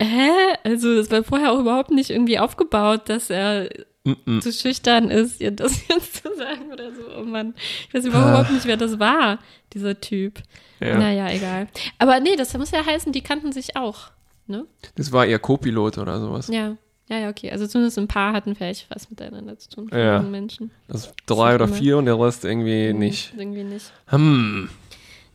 Hä? 0.02 0.30
Also 0.64 0.90
es 0.94 1.12
war 1.12 1.24
vorher 1.24 1.52
auch 1.52 1.60
überhaupt 1.60 1.92
nicht 1.92 2.10
irgendwie 2.10 2.40
aufgebaut, 2.40 3.02
dass 3.10 3.30
er 3.30 3.70
Mm-mm. 4.04 4.42
zu 4.42 4.52
schüchtern 4.52 5.12
ist, 5.12 5.40
ihr 5.42 5.52
das 5.52 5.88
jetzt 5.90 6.24
zu 6.24 6.36
sagen 6.36 6.72
oder 6.74 6.92
so. 6.92 7.02
Oh 7.20 7.24
Mann, 7.24 7.54
ich 7.88 7.94
weiß 7.94 8.06
Ah. 8.06 8.08
überhaupt 8.08 8.52
nicht, 8.52 8.66
wer 8.66 8.78
das 8.78 9.00
war, 9.00 9.38
dieser 9.74 10.00
Typ. 10.02 10.40
Ja. 10.80 10.98
Naja, 10.98 11.30
egal. 11.30 11.68
Aber 12.00 12.20
nee, 12.20 12.36
das 12.36 12.58
muss 12.58 12.72
ja 12.72 12.84
heißen, 12.84 13.12
die 13.12 13.22
kannten 13.22 13.52
sich 13.52 13.76
auch. 13.76 14.10
Ne? 14.52 14.66
Das 14.96 15.12
war 15.12 15.26
ihr 15.26 15.40
Co-Pilot 15.40 15.98
oder 15.98 16.20
sowas. 16.20 16.48
Ja. 16.50 16.76
Ja, 17.10 17.18
ja, 17.18 17.30
okay. 17.30 17.52
Also 17.52 17.68
zumindest 17.68 17.98
ein 17.98 18.08
paar 18.08 18.32
hatten 18.32 18.56
vielleicht 18.56 18.90
was 18.90 19.10
miteinander 19.10 19.58
zu 19.58 19.70
tun. 19.70 19.90
von 19.90 19.98
Ja. 20.00 20.22
Menschen. 20.22 20.72
Das 20.88 21.12
drei 21.26 21.56
oder 21.56 21.66
immer. 21.66 21.74
vier 21.76 21.98
und 21.98 22.06
der 22.06 22.18
Rest 22.20 22.46
irgendwie 22.46 22.90
Hm, 22.90 23.00
nicht. 23.00 23.34
Irgendwie 23.38 23.64
nicht. 23.66 23.92
Hm. 24.08 24.70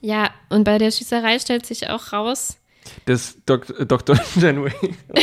Ja, 0.01 0.31
und 0.49 0.65
bei 0.65 0.79
der 0.79 0.91
Schießerei 0.91 1.39
stellt 1.39 1.67
sich 1.67 1.91
auch 1.91 2.13
raus, 2.15 2.57
Das 3.05 3.37
Dok 3.45 3.67
Dr. 3.89 4.17
Janeway. 4.37 4.73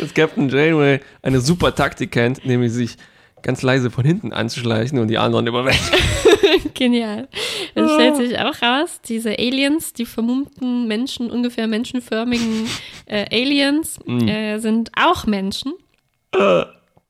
dass 0.00 0.12
Captain 0.14 0.48
Janeway 0.48 1.00
eine 1.22 1.40
super 1.40 1.74
Taktik 1.74 2.10
kennt, 2.12 2.44
nämlich 2.44 2.72
sich 2.72 2.96
ganz 3.44 3.62
leise 3.62 3.90
von 3.92 4.04
hinten 4.04 4.32
anzuschleichen 4.32 4.98
und 4.98 5.06
die 5.08 5.18
anderen 5.18 5.46
überwältigen. 5.46 5.98
genial. 6.74 7.28
Es 7.76 7.92
stellt 7.92 8.16
sich 8.16 8.38
auch 8.38 8.60
raus, 8.62 9.00
diese 9.06 9.30
Aliens, 9.38 9.92
die 9.92 10.06
vermummten 10.06 10.88
Menschen, 10.88 11.30
ungefähr 11.30 11.66
menschenförmigen 11.68 12.66
äh, 13.06 13.26
Aliens, 13.30 14.00
Mhm. 14.04 14.26
äh, 14.28 14.58
sind 14.58 14.90
auch 14.96 15.26
Menschen 15.26 15.74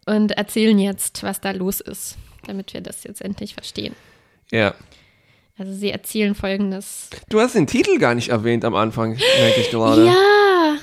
und 0.07 0.33
erzählen 0.33 0.79
jetzt, 0.79 1.23
was 1.23 1.41
da 1.41 1.53
los 1.53 1.81
ist, 1.81 2.17
damit 2.47 2.75
wir 2.75 2.83
das 2.83 3.05
jetzt 3.05 3.23
endlich 3.23 3.55
verstehen. 3.55 3.95
Ja. 4.51 4.75
Also 5.57 5.73
sie 5.73 5.91
erzählen 5.91 6.35
folgendes. 6.35 7.09
Du 7.31 7.41
hast 7.41 7.55
den 7.55 7.67
Titel 7.67 7.99
gar 7.99 8.15
nicht 8.15 8.29
erwähnt 8.29 8.65
am 8.65 8.75
Anfang, 8.75 9.11
merke 9.39 9.61
ich 9.61 9.71
gerade. 9.71 10.05
Ja, 10.07 10.77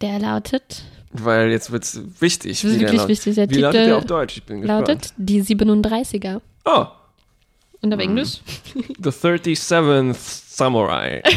der 0.00 0.18
lautet, 0.18 0.82
Weil 1.24 1.50
jetzt 1.50 1.70
wird 1.70 1.84
es 1.84 2.00
wichtig. 2.20 2.60
Das 2.62 2.70
ist 2.72 2.80
wirklich 2.80 2.98
laut- 3.00 3.08
wichtig. 3.08 3.34
Der 3.34 3.50
Wie 3.50 3.54
lautet 3.58 3.86
der 3.86 3.96
auf 3.98 4.04
Deutsch? 4.04 4.36
Ich 4.36 4.42
bin 4.44 4.60
gespannt. 4.62 4.88
lautet 4.88 5.14
die 5.16 5.42
37er. 5.42 6.40
Oh, 6.64 6.86
Und 7.82 7.94
auf 7.94 8.00
Englisch? 8.00 8.40
The 8.74 9.10
37th 9.10 10.14
Samurai. 10.48 11.22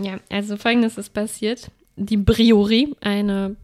Ja, 0.00 0.18
also 0.30 0.56
folgendes 0.56 0.96
ist 0.96 1.12
passiert. 1.12 1.70
Die 1.96 2.16
Briori, 2.16 2.94
eine 3.00 3.56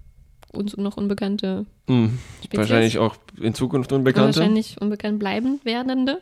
uns 0.53 0.77
noch 0.77 0.97
unbekannte 0.97 1.65
Hm. 1.89 2.19
Wahrscheinlich 2.53 2.99
auch 2.99 3.15
in 3.41 3.55
Zukunft 3.55 3.93
Unbekannte. 3.93 4.39
wahrscheinlich 4.41 4.81
unbekannt 4.81 5.19
bleiben 5.21 5.61
werdende, 5.63 6.21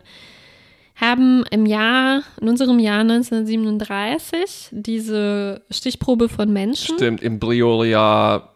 haben 0.94 1.44
im 1.50 1.66
Jahr, 1.66 2.22
in 2.40 2.48
unserem 2.48 2.78
Jahr 2.78 3.00
1937 3.00 4.68
diese 4.70 5.62
Stichprobe 5.70 6.28
von 6.28 6.52
Menschen, 6.52 6.96
Stimmt, 6.96 7.22
im 7.22 7.38
Brioria 7.38 8.48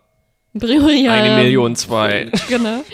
Brioria, 0.55 1.13
eine 1.13 1.43
Million 1.43 1.77
zwei. 1.77 2.31
genau, 2.49 2.85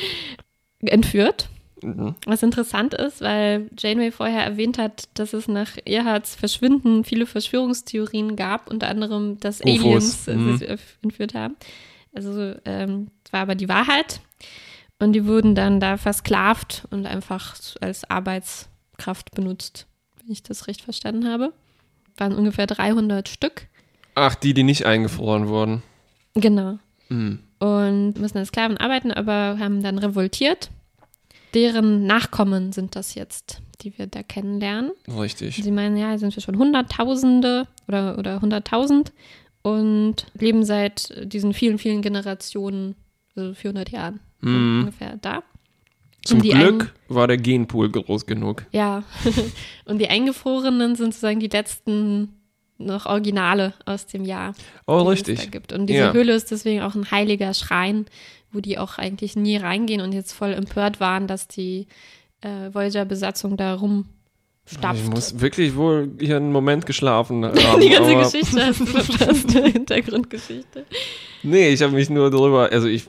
entführt. 0.81 1.49
Mhm. 1.83 2.15
Was 2.27 2.43
interessant 2.43 2.95
ist, 2.95 3.21
weil 3.21 3.69
Janeway 3.79 4.11
vorher 4.11 4.43
erwähnt 4.45 4.79
hat, 4.79 5.05
dass 5.15 5.33
es 5.33 5.49
nach 5.49 5.77
Earhards 5.85 6.35
Verschwinden 6.35 7.05
viele 7.05 7.27
Verschwörungstheorien 7.27 8.37
gab, 8.37 8.71
unter 8.71 8.89
anderem, 8.89 9.39
dass 9.41 9.61
UFOs, 9.61 9.69
Aliens 9.69 10.27
mhm. 10.27 10.57
sie 10.57 10.79
entführt 11.03 11.35
haben. 11.35 11.57
Also, 12.15 12.55
ähm, 12.65 13.09
war 13.31 13.41
aber 13.41 13.55
die 13.55 13.69
Wahrheit. 13.69 14.21
Und 15.01 15.13
die 15.13 15.27
wurden 15.27 15.55
dann 15.55 15.81
da 15.81 15.97
versklavt 15.97 16.85
und 16.91 17.05
einfach 17.05 17.57
als 17.81 18.09
Arbeitskraft 18.95 19.33
benutzt. 19.33 19.87
wenn 20.23 20.33
ich 20.33 20.43
das 20.43 20.67
recht 20.69 20.81
verstanden 20.83 21.29
habe. 21.29 21.53
Waren 22.17 22.35
ungefähr 22.35 22.67
300 22.67 23.29
Stück. 23.29 23.67
Ach, 24.15 24.35
die, 24.35 24.55
die 24.55 24.63
nicht 24.63 24.87
eingefroren 24.87 25.49
wurden. 25.49 25.83
Genau. 26.35 26.79
Hm. 27.09 27.41
Und 27.59 28.15
müssen 28.19 28.39
als 28.39 28.49
Sklaven 28.49 28.79
arbeiten, 28.79 29.11
aber 29.13 29.59
haben 29.59 29.83
dann 29.83 29.99
revoltiert. 29.99 30.71
Deren 31.53 32.07
Nachkommen 32.07 32.73
sind 32.73 32.97
das 32.97 33.15
jetzt, 33.15 33.61
die 33.83 33.97
wir 33.99 34.07
da 34.07 34.23
kennenlernen. 34.23 34.93
Richtig. 35.09 35.57
Sie 35.57 35.71
meinen, 35.71 35.97
ja, 35.97 36.17
sind 36.19 36.35
wir 36.35 36.43
schon 36.43 36.59
Hunderttausende 36.59 37.67
oder, 37.87 38.19
oder 38.19 38.41
Hunderttausend 38.41 39.13
und 39.63 40.27
leben 40.35 40.65
seit 40.65 41.13
diesen 41.33 41.53
vielen, 41.53 41.79
vielen 41.79 42.03
Generationen, 42.03 42.95
also 43.37 43.53
400 43.55 43.91
Jahren 43.91 44.21
Mhm. 44.41 44.81
ungefähr 44.81 45.17
da. 45.17 45.43
Zum 46.25 46.41
Glück 46.41 46.95
war 47.09 47.27
der 47.27 47.37
Genpool 47.37 47.91
groß 47.91 48.27
genug. 48.27 48.65
Ja, 48.73 49.03
und 49.85 49.99
die 49.99 50.09
Eingefrorenen 50.09 50.97
sind 50.97 51.13
sozusagen 51.15 51.41
die 51.41 51.49
letzten 51.49 52.41
noch 52.79 53.07
Originale 53.07 53.73
aus 53.87 54.07
dem 54.07 54.25
Jahr, 54.25 54.55
Oh, 54.87 55.05
die 55.07 55.13
es 55.15 55.23
da 55.23 55.31
richtig. 55.33 55.51
gibt. 55.53 55.73
Und 55.73 55.87
diese 55.87 55.99
Ja. 56.01 56.13
Höhle 56.13 56.33
ist 56.35 56.51
deswegen 56.51 56.83
auch 56.83 56.95
ein 56.95 57.11
heiliger 57.11 57.55
Schrein, 57.55 58.07
wo 58.53 58.61
die 58.61 58.79
auch 58.79 58.99
eigentlich 58.99 59.37
nie 59.37 59.57
reingehen 59.57 60.01
und 60.01 60.13
jetzt 60.13 60.33
voll 60.33 60.53
empört 60.53 60.99
waren, 60.99 61.27
dass 61.29 61.47
die 61.47 61.87
äh, 62.41 62.73
Voyager-Besatzung 62.75 63.57
da 63.57 63.75
Ich 63.77 63.81
rumstapft. 63.81 65.09
muss 65.11 65.41
wirklich 65.41 65.77
wohl 65.77 66.11
hier 66.21 66.37
einen 66.37 66.53
Moment 66.53 66.85
geschlafen 66.87 67.45
haben. 67.47 67.81
die 67.81 67.91
ganze 67.91 68.17
Geschichte 68.17 68.65
hast 68.67 68.81
du 68.81 68.87
verpasst, 68.87 69.51
die 69.55 69.73
Hintergrundgeschichte. 69.73 70.85
Nee, 71.45 71.69
ich 71.71 71.83
habe 71.83 71.93
mich 71.95 72.11
nur 72.11 72.31
darüber, 72.31 72.71
also 72.73 72.89
ich, 72.89 73.07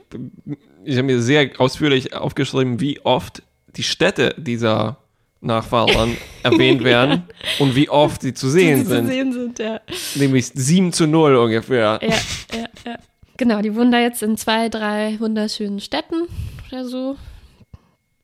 ich 0.85 0.95
habe 0.97 1.03
mir 1.03 1.21
sehr 1.21 1.49
ausführlich 1.59 2.13
aufgeschrieben, 2.13 2.79
wie 2.79 2.99
oft 3.01 3.41
die 3.75 3.83
Städte 3.83 4.33
dieser 4.37 4.97
Nachfahren 5.41 6.17
erwähnt 6.43 6.83
werden 6.83 7.23
und 7.59 7.75
wie 7.75 7.89
oft 7.89 8.21
sie 8.21 8.33
zu 8.33 8.49
sehen 8.49 8.79
die 8.79 8.83
zu 8.85 8.89
sind. 8.91 9.07
sehen 9.07 9.33
sind, 9.33 9.59
ja. 9.59 9.79
Nämlich 10.15 10.47
7 10.53 10.93
zu 10.93 11.07
0 11.07 11.35
ungefähr. 11.35 11.99
Ja, 12.01 12.09
ja, 12.57 12.65
ja. 12.85 12.97
Genau, 13.37 13.61
die 13.61 13.75
wohnen 13.75 13.91
da 13.91 13.99
jetzt 13.99 14.23
in 14.23 14.37
zwei, 14.37 14.69
drei 14.69 15.19
wunderschönen 15.19 15.81
Städten 15.81 16.27
oder 16.71 16.85
so, 16.85 17.17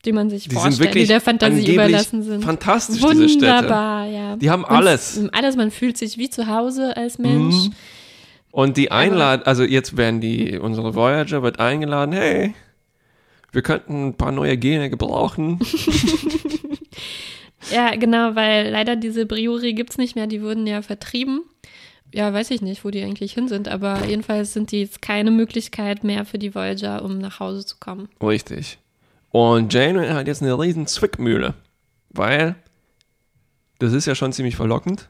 die 0.04 0.12
man 0.12 0.30
sich 0.30 0.48
Die 0.48 0.54
vorstellt, 0.54 0.94
die 0.94 1.06
der 1.06 1.20
Fantasie 1.20 1.74
überlassen 1.74 2.22
sind. 2.22 2.42
fantastisch, 2.42 2.96
diese 3.00 3.28
Städte. 3.28 3.46
Wunderbar, 3.46 4.06
ja. 4.06 4.36
Die 4.36 4.50
haben 4.50 4.64
alles. 4.64 5.20
Alles, 5.32 5.54
man 5.56 5.70
fühlt 5.70 5.98
sich 5.98 6.16
wie 6.18 6.30
zu 6.30 6.46
Hause 6.46 6.96
als 6.96 7.18
Mensch. 7.18 7.54
Mhm. 7.66 7.74
Und 8.52 8.76
die 8.76 8.92
einladen, 8.92 9.42
also 9.44 9.64
jetzt 9.64 9.96
werden 9.96 10.20
die, 10.20 10.58
unsere 10.58 10.94
Voyager 10.94 11.42
wird 11.42 11.58
eingeladen, 11.58 12.12
hey, 12.12 12.54
wir 13.50 13.62
könnten 13.62 14.08
ein 14.08 14.14
paar 14.14 14.30
neue 14.30 14.56
Gene 14.56 14.88
gebrauchen. 14.90 15.58
Ja, 17.70 17.94
genau, 17.94 18.34
weil 18.34 18.70
leider 18.70 18.96
diese 18.96 19.26
Briori 19.26 19.72
gibt's 19.74 19.98
nicht 19.98 20.16
mehr, 20.16 20.26
die 20.26 20.42
wurden 20.42 20.66
ja 20.66 20.82
vertrieben. 20.82 21.42
Ja, 22.12 22.32
weiß 22.32 22.50
ich 22.50 22.60
nicht, 22.60 22.84
wo 22.84 22.90
die 22.90 23.02
eigentlich 23.02 23.32
hin 23.32 23.48
sind, 23.48 23.68
aber 23.68 24.04
jedenfalls 24.06 24.52
sind 24.52 24.70
die 24.70 24.80
jetzt 24.80 25.00
keine 25.00 25.30
Möglichkeit 25.30 26.04
mehr 26.04 26.26
für 26.26 26.38
die 26.38 26.54
Voyager, 26.54 27.02
um 27.02 27.18
nach 27.18 27.40
Hause 27.40 27.64
zu 27.64 27.76
kommen. 27.78 28.08
Richtig. 28.22 28.78
Und 29.30 29.72
Janeway 29.72 30.10
hat 30.10 30.26
jetzt 30.26 30.42
eine 30.42 30.58
riesen 30.58 30.86
Zwickmühle, 30.86 31.54
weil 32.10 32.54
das 33.78 33.94
ist 33.94 34.06
ja 34.06 34.14
schon 34.14 34.32
ziemlich 34.32 34.56
verlockend. 34.56 35.08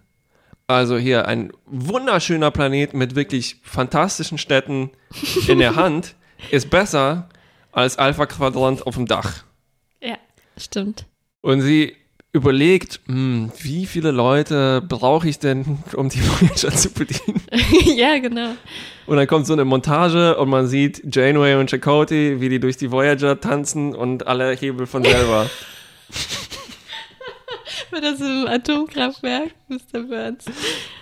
Also 0.66 0.96
hier 0.96 1.26
ein 1.26 1.52
wunderschöner 1.66 2.50
Planet 2.50 2.94
mit 2.94 3.14
wirklich 3.14 3.56
fantastischen 3.62 4.38
Städten 4.38 4.90
in 5.46 5.58
der 5.58 5.76
Hand 5.76 6.14
ist 6.50 6.70
besser 6.70 7.28
als 7.72 7.98
Alpha 7.98 8.26
Quadrant 8.26 8.86
auf 8.86 8.94
dem 8.94 9.06
Dach. 9.06 9.44
Ja, 10.00 10.16
stimmt. 10.56 11.06
Und 11.40 11.60
sie 11.60 11.96
überlegt, 12.32 13.00
hm, 13.06 13.52
wie 13.60 13.84
viele 13.84 14.10
Leute 14.10 14.82
brauche 14.86 15.28
ich 15.28 15.38
denn, 15.38 15.78
um 15.94 16.08
die 16.08 16.20
Voyager 16.40 16.70
zu 16.74 16.90
bedienen? 16.90 17.42
ja, 17.96 18.18
genau. 18.18 18.52
Und 19.06 19.16
dann 19.16 19.26
kommt 19.26 19.46
so 19.46 19.52
eine 19.52 19.64
Montage 19.64 20.36
und 20.38 20.48
man 20.48 20.66
sieht 20.66 21.14
Janeway 21.14 21.56
und 21.56 21.70
Chakotay, 21.70 22.40
wie 22.40 22.48
die 22.48 22.60
durch 22.60 22.76
die 22.76 22.90
Voyager 22.90 23.38
tanzen 23.40 23.94
und 23.94 24.26
alle 24.26 24.52
Hebel 24.52 24.86
von 24.86 25.04
selber. 25.04 25.50
War 27.92 28.00
das 28.00 28.20
im 28.20 28.46
Atomkraftwerk, 28.48 29.50
Mr. 29.68 30.02
Burns? 30.02 30.46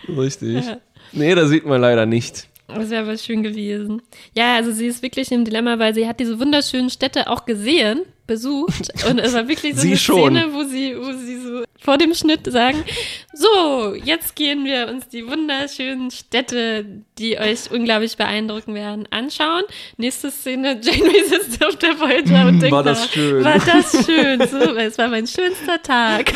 Richtig. 0.08 0.66
Ja. 0.66 0.78
Nee, 1.12 1.34
das 1.36 1.48
sieht 1.48 1.64
man 1.64 1.80
leider 1.80 2.04
nicht. 2.04 2.49
Das 2.74 2.90
wäre 2.90 3.02
aber 3.02 3.16
schön 3.16 3.42
gewesen. 3.42 4.02
Ja, 4.34 4.54
also 4.56 4.72
sie 4.72 4.86
ist 4.86 5.02
wirklich 5.02 5.30
im 5.32 5.44
Dilemma, 5.44 5.78
weil 5.78 5.94
sie 5.94 6.06
hat 6.06 6.20
diese 6.20 6.38
wunderschönen 6.38 6.90
Städte 6.90 7.28
auch 7.28 7.46
gesehen, 7.46 8.02
besucht. 8.30 9.04
Und 9.10 9.18
es 9.18 9.34
war 9.34 9.48
wirklich 9.48 9.74
so 9.74 9.86
eine 9.86 9.96
schon. 9.96 10.36
Szene, 10.36 10.52
wo 10.52 10.62
sie, 10.62 10.96
wo 10.96 11.12
sie 11.12 11.36
so 11.38 11.64
vor 11.80 11.98
dem 11.98 12.14
Schnitt 12.14 12.46
sagen, 12.46 12.84
so, 13.32 13.94
jetzt 13.94 14.36
gehen 14.36 14.64
wir 14.64 14.88
uns 14.88 15.08
die 15.08 15.26
wunderschönen 15.26 16.10
Städte, 16.10 16.84
die 17.18 17.38
euch 17.38 17.70
unglaublich 17.72 18.16
beeindrucken 18.16 18.74
werden, 18.74 19.08
anschauen. 19.10 19.64
Nächste 19.96 20.30
Szene, 20.30 20.78
Janeway 20.80 21.24
sitzt 21.24 21.64
auf 21.64 21.76
der 21.76 21.98
Voyager 21.98 22.46
und 22.48 22.60
denkt 22.60 22.70
war 22.70 22.84
das 22.84 23.00
nach, 23.00 23.12
schön. 23.12 23.44
War 23.44 23.58
das 23.58 23.92
schön. 24.06 24.46
So, 24.46 24.76
es 24.76 24.98
war 24.98 25.08
mein 25.08 25.26
schönster 25.26 25.82
Tag, 25.82 26.32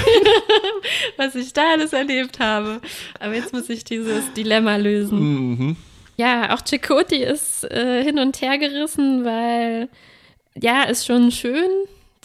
was 1.17 1.35
ich 1.37 1.53
da 1.53 1.75
alles 1.75 1.93
erlebt 1.93 2.41
habe. 2.41 2.81
Aber 3.21 3.35
jetzt 3.35 3.53
muss 3.53 3.69
ich 3.69 3.85
dieses 3.85 4.33
Dilemma 4.33 4.77
lösen. 4.77 5.19
Mhm. 5.21 5.77
Ja, 6.17 6.55
auch 6.55 6.63
Chakotay 6.63 7.25
ist 7.25 7.65
äh, 7.65 8.03
hin 8.03 8.19
und 8.19 8.41
her 8.41 8.59
gerissen, 8.59 9.25
weil 9.25 9.89
ja, 10.61 10.85
ist 10.85 11.07
schon 11.07 11.33
schön, 11.33 11.69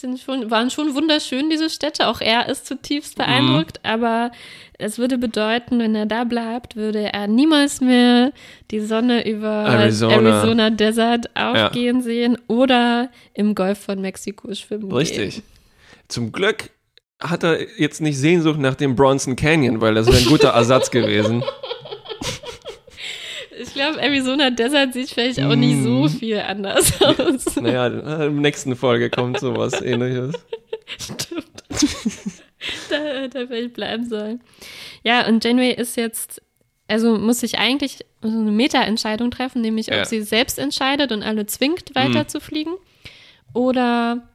sind 0.00 0.20
schon, 0.20 0.50
waren 0.50 0.70
schon 0.70 0.94
wunderschön, 0.94 1.50
diese 1.50 1.68
Städte. 1.68 2.06
Auch 2.06 2.20
er 2.20 2.48
ist 2.48 2.66
zutiefst 2.66 3.16
beeindruckt, 3.16 3.80
aber 3.84 4.30
es 4.78 4.98
würde 4.98 5.18
bedeuten, 5.18 5.78
wenn 5.78 5.94
er 5.94 6.06
da 6.06 6.24
bleibt, 6.24 6.76
würde 6.76 7.12
er 7.12 7.26
niemals 7.26 7.80
mehr 7.80 8.32
die 8.70 8.80
Sonne 8.80 9.28
über 9.28 9.48
Arizona. 9.48 10.14
Arizona 10.14 10.70
Desert 10.70 11.30
aufgehen 11.36 12.02
sehen 12.02 12.38
oder 12.48 13.10
im 13.34 13.54
Golf 13.54 13.78
von 13.80 14.00
Mexiko 14.00 14.54
schwimmen 14.54 14.90
Richtig. 14.92 15.34
gehen. 15.34 15.42
Zum 16.08 16.32
Glück 16.32 16.70
hat 17.20 17.42
er 17.44 17.58
jetzt 17.78 18.00
nicht 18.00 18.18
Sehnsucht 18.18 18.58
nach 18.58 18.74
dem 18.74 18.96
Bronson 18.96 19.36
Canyon, 19.36 19.80
weil 19.80 19.94
das 19.94 20.06
wäre 20.06 20.18
ein 20.18 20.24
guter 20.24 20.48
Ersatz 20.54 20.90
gewesen. 20.90 21.44
Ich 23.62 23.74
glaube, 23.74 24.00
Arizona 24.00 24.50
Desert 24.50 24.92
sieht 24.94 25.10
vielleicht 25.10 25.40
auch 25.42 25.54
nicht 25.54 25.82
so 25.82 26.08
viel 26.08 26.38
anders 26.38 27.00
aus. 27.02 27.56
Naja, 27.56 27.86
in 27.88 28.04
der 28.04 28.30
nächsten 28.30 28.74
Folge 28.76 29.10
kommt 29.10 29.38
sowas 29.40 29.80
ähnliches. 29.82 30.34
Stimmt. 30.98 31.46
da 32.90 32.96
hätte 32.96 33.38
er 33.40 33.46
vielleicht 33.48 33.74
bleiben 33.74 34.08
sollen. 34.08 34.40
Ja, 35.02 35.26
und 35.26 35.44
Janeway 35.44 35.72
ist 35.74 35.96
jetzt, 35.96 36.42
also 36.88 37.18
muss 37.18 37.40
sich 37.40 37.58
eigentlich 37.58 37.98
so 38.22 38.28
eine 38.28 38.50
Meta-Entscheidung 38.50 39.30
treffen, 39.30 39.60
nämlich 39.62 39.86
Ja. 39.88 40.00
ob 40.00 40.06
sie 40.06 40.22
selbst 40.22 40.58
entscheidet 40.58 41.12
und 41.12 41.22
alle 41.22 41.46
zwingt, 41.46 41.94
weiter 41.94 42.20
Mhm. 42.24 42.28
zu 42.28 42.40
fliegen 42.40 42.72
oder 43.52 44.28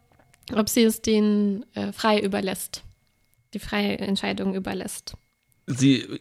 ob 0.55 0.69
sie 0.69 0.83
es 0.83 1.01
denen 1.01 1.65
äh, 1.75 1.91
frei 1.91 2.19
überlässt. 2.19 2.83
Die 3.53 3.59
freie 3.59 3.97
Entscheidung 3.99 4.53
überlässt. 4.53 5.15
Sie 5.67 6.01
äh, 6.01 6.19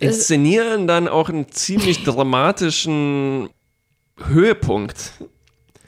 inszenieren 0.00 0.86
dann 0.86 1.08
auch 1.08 1.28
einen 1.28 1.50
ziemlich 1.50 2.04
dramatischen 2.04 3.50
Höhepunkt. 4.16 5.12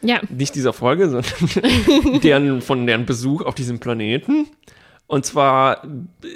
Ja, 0.02 0.20
Nicht 0.30 0.54
dieser 0.54 0.72
Folge, 0.72 1.11
sondern 1.11 2.20
deren, 2.22 2.62
von 2.62 2.87
deren 2.87 3.04
Besuch 3.06 3.42
auf 3.42 3.54
diesem 3.54 3.80
Planeten. 3.80 4.46
Und 5.06 5.26
zwar 5.26 5.83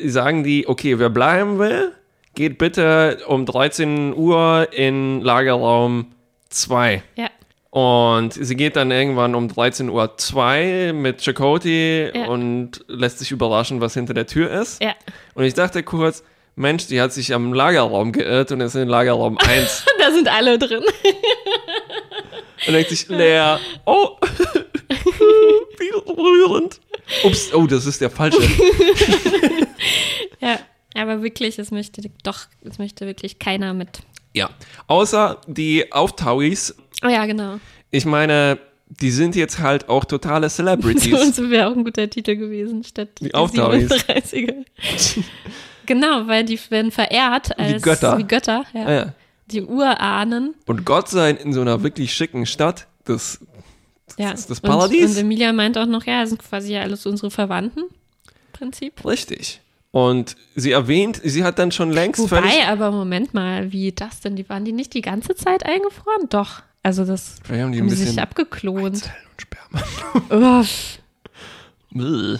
sagen 0.05 0.44
die, 0.44 0.66
okay, 0.66 0.99
wer 0.99 1.09
bleiben 1.09 1.59
will, 1.59 1.92
geht 2.35 2.59
bitte 2.59 3.20
um 3.29 3.47
13 3.47 4.14
Uhr 4.14 4.68
in 4.73 5.20
Lagerraum 5.20 6.07
2. 6.51 7.03
ja, 7.16 7.31
Und 7.74 8.34
sie 8.34 8.54
geht 8.54 8.76
dann 8.76 8.92
irgendwann 8.92 9.34
um 9.34 9.48
13.02 9.48 10.87
Uhr 10.87 10.92
mit 10.92 11.20
Chakotay 11.22 12.12
Ja. 12.16 12.26
und 12.26 12.84
lässt 12.87 13.18
sich 13.18 13.32
überraschen, 13.32 13.80
was 13.80 13.94
hinter 13.94 14.14
der 14.14 14.26
Tür 14.28 14.48
ist. 14.60 14.80
ja. 14.80 14.94
Und 15.34 15.42
ich 15.42 15.54
dachte 15.54 15.82
kurz, 15.82 16.22
Mensch, 16.54 16.87
die 16.87 17.00
hat 17.00 17.12
sich 17.12 17.34
am 17.34 17.52
Lagerraum 17.52 18.12
geirrt 18.12 18.52
und 18.52 18.60
ist 18.60 18.76
in 18.76 18.87
Lagerraum 18.88 19.38
1. 19.44 19.87
Da 19.98 20.12
sind 20.12 20.28
alle 20.28 20.56
drin. 20.56 20.84
und 22.68 22.72
denkt 22.72 22.90
sich, 22.90 23.08
leer, 23.08 23.58
oh, 23.87 24.10
wie 25.78 25.90
rührend. 26.12 26.80
Ups, 27.24 27.52
oh, 27.52 27.66
das 27.66 27.87
ist 27.87 28.00
der 28.00 28.10
falsche. 28.10 28.38
Ja, 30.40 30.58
aber 30.94 31.22
wirklich, 31.22 31.58
es 31.58 31.70
möchte 31.70 32.02
doch, 32.22 32.40
es 32.62 32.78
möchte 32.78 33.06
wirklich 33.06 33.38
keiner 33.38 33.72
mit. 33.72 34.00
Ja, 34.35 34.51
außer 34.88 35.40
die 35.47 35.92
Auftauis. 35.92 36.75
Oh 37.05 37.09
ja, 37.09 37.25
genau. 37.27 37.59
Ich 37.90 38.05
meine, 38.05 38.59
die 38.88 39.11
sind 39.11 39.37
jetzt 39.37 39.61
halt 39.61 39.88
auch 39.88 40.05
totale 40.05 40.49
So, 40.51 40.57
Celebrities. 40.62 41.37
so 41.37 41.49
wäre 41.51 41.68
auch 41.68 41.77
ein 41.77 41.85
guter 41.85 42.09
Titel 42.11 42.37
gewesen, 42.37 42.85
statt 42.85 43.09
Die 43.20 43.33
Auftauis. 43.35 43.90
37er. 43.90 44.64
genau, 45.87 46.27
weil 46.27 46.44
die 46.44 46.59
werden 46.70 46.90
verehrt 46.90 47.59
als 47.59 47.83
Götter. 47.83 48.18
Wie 48.18 48.25
Götter 48.25 48.64
ja. 48.75 48.85
Ah, 48.87 48.92
ja. 48.92 49.14
Die 49.47 49.62
Urahnen. 49.62 50.55
Und 50.66 50.85
Gott 50.87 51.09
sei 51.09 51.31
in 51.31 51.53
so 51.53 51.61
einer 51.61 51.83
wirklich 51.83 52.14
schicken 52.14 52.47
Stadt, 52.47 52.87
das, 53.05 53.40
Ja. 54.18 54.31
ist 54.33 54.49
das 54.51 54.61
Und, 54.61 54.68
Paradies. 54.70 55.12
und 55.12 55.18
Emilia 55.18 55.53
meint 55.53 55.77
auch 55.79 55.87
noch, 55.87 56.05
ja, 56.07 56.20
das 56.23 56.31
sind 56.31 56.42
quasi 56.42 56.73
ja 56.73 56.81
alles 56.83 57.05
unsere 57.07 57.31
Verwandten. 57.31 57.81
im 57.83 58.53
Prinzip. 58.53 59.05
Richtig. 59.05 59.61
Und 59.94 60.35
sie 60.57 60.72
erwähnt, 60.72 61.20
sie 61.22 61.44
hat 61.44 61.61
dann 61.61 61.70
schon 61.70 61.92
längst 61.92 62.20
Wobei, 62.20 62.40
völlig. 62.42 62.66
aber 62.66 62.90
Moment 62.90 63.33
mal, 63.33 63.70
wie 63.70 63.92
das 63.92 64.20
denn? 64.20 64.35
Die 64.35 64.48
waren 64.48 64.64
die 64.64 64.72
nicht 64.72 64.92
die 64.92 65.02
ganze 65.02 65.37
Zeit 65.37 65.64
eingefroren? 65.64 66.28
Doch. 66.30 66.62
Also 66.83 67.04
das 67.04 67.37
Vielleicht 67.44 67.62
haben 67.62 67.70
die 67.72 67.78
ein 67.78 67.83
haben 67.83 67.90
sie 67.90 67.96
sich 67.96 68.07
bisschen 68.07 68.22
abgeklont. 68.22 68.96
Zellen 68.98 69.14
und 69.30 69.40
Sperma. 69.40 70.64
Oh. 71.96 72.37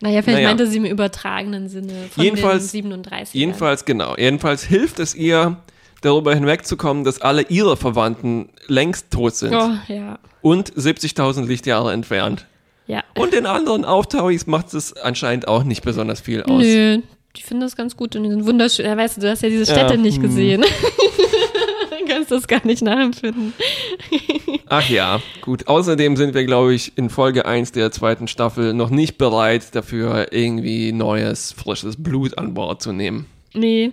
Naja, 0.00 0.20
vielleicht 0.20 0.26
Naja. 0.26 0.48
meinte 0.48 0.66
sie 0.66 0.76
im 0.76 0.84
übertragenen 0.84 1.68
Sinne 1.70 1.94
von 2.10 2.22
Jedenfalls- 2.22 2.64
den 2.64 2.82
37. 2.82 3.34
Jedenfalls, 3.34 3.84
genau. 3.86 4.14
Jedenfalls 4.18 4.62
hilft 4.62 4.98
es 4.98 5.14
ihr, 5.14 5.56
darüber 6.02 6.34
hinwegzukommen, 6.34 7.04
dass 7.04 7.22
alle 7.22 7.42
ihre 7.48 7.78
Verwandten 7.78 8.50
längst 8.66 9.10
tot 9.10 9.34
sind 9.34 9.54
Oh, 9.54 9.70
ja. 9.88 10.18
und 10.42 10.70
70.000 10.74 11.46
Lichtjahre 11.46 11.92
entfernt. 11.94 12.46
Ja. 12.86 13.02
Und 13.16 13.32
den 13.32 13.46
anderen 13.46 13.84
Auftauis 13.84 14.46
macht 14.46 14.72
es 14.74 14.92
anscheinend 14.96 15.48
auch 15.48 15.64
nicht 15.64 15.82
besonders 15.82 16.20
viel 16.20 16.42
aus. 16.42 16.62
Nö, 16.62 17.00
die 17.36 17.42
finden 17.42 17.62
das 17.62 17.76
ganz 17.76 17.96
gut 17.96 18.16
und 18.16 18.22
die 18.22 18.30
sind 18.30 18.46
wunderschön. 18.46 18.86
Ja, 18.86 18.96
weißt 18.96 19.16
du, 19.16 19.20
du 19.22 19.30
hast 19.30 19.42
ja 19.42 19.48
diese 19.48 19.64
Ja, 19.64 19.78
Städte 19.78 19.98
nicht 19.98 20.16
hm. 20.16 20.22
gesehen. 20.22 20.60
du 20.62 22.06
kannst 22.08 22.30
das 22.30 22.46
gar 22.46 22.64
nicht 22.64 22.82
nachempfinden. 22.82 23.52
Ach 24.68 24.88
ja, 24.88 25.20
gut. 25.42 25.68
Außerdem 25.68 26.16
sind 26.16 26.34
wir, 26.34 26.44
glaube 26.44 26.74
ich, 26.74 26.96
in 26.96 27.10
Folge 27.10 27.46
1 27.46 27.72
der 27.72 27.92
zweiten 27.92 28.28
Staffel 28.28 28.72
noch 28.74 28.90
nicht 28.90 29.18
bereit, 29.18 29.74
dafür 29.74 30.32
irgendwie 30.32 30.92
neues, 30.92 31.52
frisches 31.52 32.02
Blut 32.02 32.38
an 32.38 32.54
Bord 32.54 32.82
zu 32.82 32.92
nehmen. 32.92 33.26
Nee, 33.54 33.92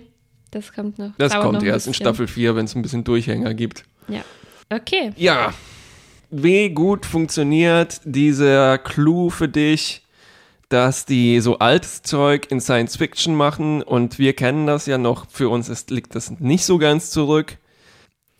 das 0.50 0.72
kommt 0.72 0.98
noch. 0.98 1.10
Das 1.18 1.32
dauert 1.32 1.44
noch 1.44 1.52
kommt 1.52 1.62
ein 1.64 1.68
erst 1.68 1.86
in. 1.86 1.94
Staffel 1.94 2.26
4, 2.26 2.56
wenn 2.56 2.64
es 2.64 2.74
ein 2.74 2.82
bisschen 2.82 3.04
Durchhänger 3.04 3.54
gibt. 3.54 3.84
Ja. 4.08 4.24
Okay. 4.70 5.12
Ja, 5.16 5.52
wie 6.36 6.70
gut 6.70 7.06
funktioniert 7.06 8.00
dieser 8.04 8.78
Clou 8.78 9.30
für 9.30 9.48
dich, 9.48 10.02
dass 10.68 11.06
die 11.06 11.40
so 11.40 11.58
altes 11.58 12.02
Zeug 12.02 12.50
in 12.50 12.60
Science 12.60 12.96
Fiction 12.96 13.36
machen 13.36 13.82
und 13.82 14.18
wir 14.18 14.32
kennen 14.32 14.66
das 14.66 14.86
ja 14.86 14.98
noch, 14.98 15.30
für 15.30 15.48
uns 15.48 15.68
ist, 15.68 15.90
liegt 15.90 16.14
das 16.16 16.30
nicht 16.40 16.64
so 16.64 16.78
ganz 16.78 17.10
zurück. 17.10 17.58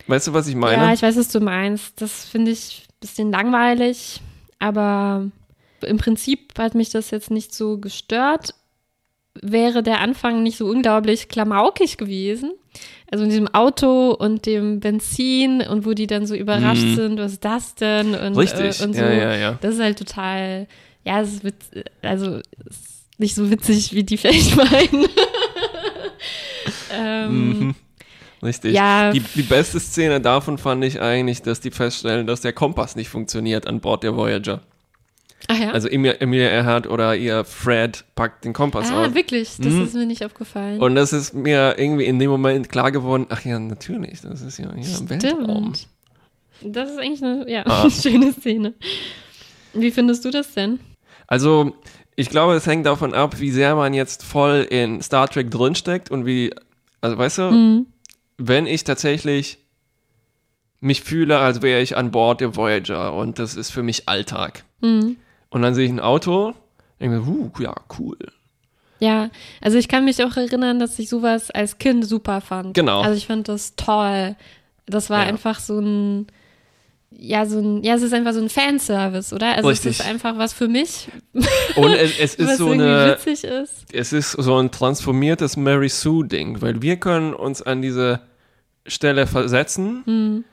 Weißt 0.07 0.27
du, 0.27 0.33
was 0.33 0.47
ich 0.47 0.55
meine? 0.55 0.83
Ja, 0.83 0.93
ich 0.93 1.01
weiß, 1.01 1.15
was 1.15 1.29
du 1.29 1.39
meinst. 1.39 2.01
Das 2.01 2.25
finde 2.25 2.51
ich 2.51 2.85
ein 2.89 2.99
bisschen 2.99 3.31
langweilig, 3.31 4.21
aber 4.59 5.31
im 5.81 5.97
Prinzip 5.97 6.59
hat 6.59 6.75
mich 6.75 6.89
das 6.89 7.11
jetzt 7.11 7.31
nicht 7.31 7.53
so 7.53 7.77
gestört. 7.77 8.53
Wäre 9.41 9.83
der 9.83 9.99
Anfang 10.01 10.43
nicht 10.43 10.57
so 10.57 10.65
unglaublich 10.67 11.27
klamaukig 11.27 11.97
gewesen. 11.97 12.51
Also 13.11 13.23
in 13.23 13.29
diesem 13.29 13.47
Auto 13.53 14.11
und 14.11 14.45
dem 14.45 14.79
Benzin 14.79 15.61
und 15.61 15.85
wo 15.85 15.93
die 15.93 16.07
dann 16.07 16.25
so 16.25 16.35
überrascht 16.35 16.83
Mhm. 16.83 16.95
sind, 16.95 17.19
was 17.19 17.33
ist 17.33 17.45
das 17.45 17.75
denn? 17.75 18.15
Und, 18.15 18.35
Richtig, 18.37 18.79
äh, 18.81 18.83
und 18.83 18.93
so. 18.95 19.01
ja, 19.01 19.11
ja, 19.13 19.35
ja. 19.35 19.57
Das 19.61 19.75
ist 19.75 19.81
halt 19.81 19.99
total, 19.99 20.67
ja, 21.03 21.21
es 21.21 21.33
ist 21.33 21.43
witz, 21.43 21.65
also 22.01 22.37
ist 22.65 23.05
nicht 23.17 23.35
so 23.35 23.49
witzig, 23.51 23.93
wie 23.93 24.03
die 24.03 24.17
vielleicht 24.17 24.55
meinen. 24.57 25.07
ähm, 26.93 27.49
Mhm. 27.59 27.75
Richtig. 28.43 28.73
Ja. 28.75 29.11
Die, 29.11 29.21
die 29.21 29.41
beste 29.43 29.79
Szene 29.79 30.21
davon 30.21 30.57
fand 30.57 30.83
ich 30.83 31.01
eigentlich, 31.01 31.41
dass 31.41 31.61
die 31.61 31.71
feststellen, 31.71 32.27
dass 32.27 32.41
der 32.41 32.53
Kompass 32.53 32.95
nicht 32.95 33.09
funktioniert 33.09 33.65
an 33.65 33.79
Bord 33.79 34.03
der 34.03 34.15
Voyager. 34.15 34.61
Ach 35.47 35.59
ja. 35.59 35.71
Also 35.71 35.87
Emilia, 35.89 36.15
Emilia 36.19 36.47
Earhart 36.47 36.87
oder 36.87 37.15
ihr 37.15 37.43
Fred 37.45 38.03
packt 38.15 38.45
den 38.45 38.53
Kompass 38.53 38.89
ah, 38.91 39.05
aus. 39.05 39.13
wirklich, 39.13 39.57
das 39.57 39.73
Mhm. 39.73 39.83
ist 39.83 39.93
mir 39.93 40.05
nicht 40.05 40.25
aufgefallen. 40.25 40.79
Und 40.79 40.95
das 40.95 41.13
ist 41.13 41.33
mir 41.33 41.75
irgendwie 41.77 42.05
in 42.05 42.17
dem 42.19 42.31
Moment 42.31 42.69
klar 42.69 42.91
geworden, 42.91 43.27
ach 43.29 43.45
ja, 43.45 43.59
natürlich, 43.59 44.21
das 44.21 44.41
ist 44.41 44.57
ja 44.57 44.73
hier 44.73 44.97
im 44.97 45.09
Weltraum. 45.09 45.73
Das 46.63 46.89
ist 46.89 46.97
eigentlich 46.99 47.23
eine 47.23 47.49
ja, 47.49 47.63
Ah. 47.65 47.89
schöne 47.89 48.31
Szene. 48.33 48.73
Wie 49.73 49.91
findest 49.91 50.25
du 50.25 50.31
das 50.31 50.53
denn? 50.53 50.79
Also, 51.27 51.75
ich 52.15 52.29
glaube, 52.29 52.53
es 52.55 52.65
hängt 52.65 52.85
davon 52.85 53.13
ab, 53.13 53.39
wie 53.39 53.51
sehr 53.51 53.75
man 53.75 53.93
jetzt 53.93 54.23
voll 54.23 54.65
in 54.69 55.01
Star 55.01 55.27
Trek 55.29 55.51
drinsteckt 55.51 56.09
und 56.09 56.25
wie, 56.25 56.53
also 57.01 57.17
weißt 57.17 57.37
du, 57.39 57.41
Mhm. 57.51 57.85
wenn 58.37 58.65
ich 58.67 58.83
tatsächlich 58.83 59.59
mich 60.79 61.01
fühle, 61.01 61.37
als 61.39 61.61
wäre 61.61 61.81
ich 61.81 61.97
an 61.97 62.11
Bord 62.11 62.41
der 62.41 62.55
Voyager 62.55 63.13
und 63.13 63.37
das 63.37 63.55
ist 63.55 63.71
für 63.71 63.83
mich 63.83 64.07
Alltag. 64.07 64.63
Mhm. 64.81 65.17
Und 65.55 65.61
dann 65.61 65.73
sehe 65.73 65.85
ich 65.85 65.91
ein 65.91 66.01
Auto, 66.01 66.53
denke 66.99 67.21
mir, 67.21 67.27
uh, 67.27 67.49
ja, 67.59 67.73
cool. 67.97 68.17
Ja, 68.99 69.29
also 69.61 69.77
ich 69.77 69.87
kann 69.87 70.03
mich 70.03 70.21
auch 70.21 70.35
erinnern, 70.35 70.79
dass 70.79 70.99
ich 70.99 71.07
sowas 71.07 71.49
als 71.49 71.77
Kind 71.77 72.05
super 72.05 72.41
fand. 72.41 72.73
Genau. 72.73 72.99
Also 72.99 73.15
ich 73.15 73.25
fand 73.25 73.47
das 73.47 73.77
toll. 73.77 74.35
Das 74.85 75.09
war 75.09 75.21
Ja. 75.23 75.29
einfach 75.29 75.59
so 75.61 75.79
ein, 75.79 76.27
ja, 77.11 77.45
so 77.45 77.59
ein, 77.59 77.83
ja, 77.83 77.93
es 77.95 78.01
ist 78.01 78.13
einfach 78.13 78.33
so 78.33 78.41
ein 78.41 78.49
Fanservice, 78.49 79.33
oder? 79.33 79.55
Also 79.55 79.69
Richtig. 79.69 79.91
es 79.91 79.99
ist 80.01 80.05
einfach 80.05 80.37
was 80.37 80.51
für 80.51 80.67
mich, 80.67 81.07
Und 81.77 81.93
es, 81.93 82.19
es 82.19 82.35
ist 82.35 82.57
so 82.57 82.71
eine, 82.71 83.13
witzig 83.13 83.45
ist. 83.45 83.85
es 83.93 84.11
ist 84.11 84.31
so 84.33 84.57
ein 84.57 84.71
transformiertes 84.71 85.55
Mary 85.55 85.87
Sue-Ding, 85.87 86.61
weil 86.61 86.81
wir 86.81 86.97
können 86.97 87.33
uns 87.33 87.61
an 87.61 87.81
diese 87.81 88.19
Stelle 88.85 89.25
versetzen. 89.25 90.03
Hm. 90.05 90.43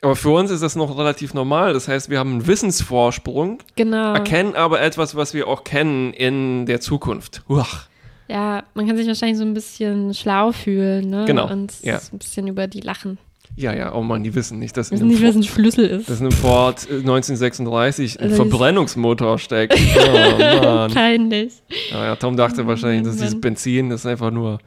Aber 0.00 0.16
für 0.16 0.30
uns 0.30 0.50
ist 0.50 0.62
das 0.62 0.76
noch 0.76 0.98
relativ 0.98 1.32
normal. 1.34 1.72
Das 1.72 1.88
heißt, 1.88 2.10
wir 2.10 2.18
haben 2.18 2.32
einen 2.32 2.46
Wissensvorsprung, 2.46 3.58
Genau. 3.76 4.12
erkennen 4.14 4.54
aber 4.54 4.80
etwas, 4.82 5.14
was 5.14 5.32
wir 5.34 5.48
auch 5.48 5.64
kennen 5.64 6.12
in 6.12 6.66
der 6.66 6.80
Zukunft. 6.80 7.42
Uach. 7.48 7.86
Ja, 8.28 8.64
man 8.74 8.86
kann 8.86 8.96
sich 8.96 9.06
wahrscheinlich 9.06 9.38
so 9.38 9.44
ein 9.44 9.54
bisschen 9.54 10.12
schlau 10.14 10.52
fühlen, 10.52 11.10
ne? 11.10 11.24
Genau, 11.26 11.50
Und 11.50 11.72
ja. 11.82 12.00
ein 12.12 12.18
bisschen 12.18 12.46
über 12.48 12.66
die 12.66 12.80
lachen. 12.80 13.18
Ja, 13.56 13.72
ja, 13.72 13.94
oh 13.94 14.02
Mann, 14.02 14.24
die 14.24 14.34
wissen 14.34 14.58
nicht, 14.58 14.76
dass 14.76 14.90
Wissen 14.90 15.06
nicht, 15.06 15.22
was 15.22 15.36
ein 15.36 15.42
Schlüssel 15.44 15.86
ist. 15.86 16.08
dass 16.10 16.18
in 16.20 16.26
einem 16.26 16.32
Ford 16.36 16.88
äh, 16.90 16.94
1936 16.98 18.18
ein 18.18 18.24
Also 18.30 18.36
Verbrennungsmotor 18.36 19.38
steckt. 19.38 19.78
Oh 19.96 20.38
Mann. 20.38 20.92
Peinlich. 20.92 21.52
Ja, 21.92 22.04
ja, 22.06 22.16
Tom 22.16 22.36
dachte 22.36 22.66
wahrscheinlich, 22.66 23.04
dass 23.04 23.16
dieses. 23.16 23.40
Benzin 23.40 23.90
das 23.90 24.00
ist 24.00 24.06
einfach 24.06 24.30
nur, 24.32 24.58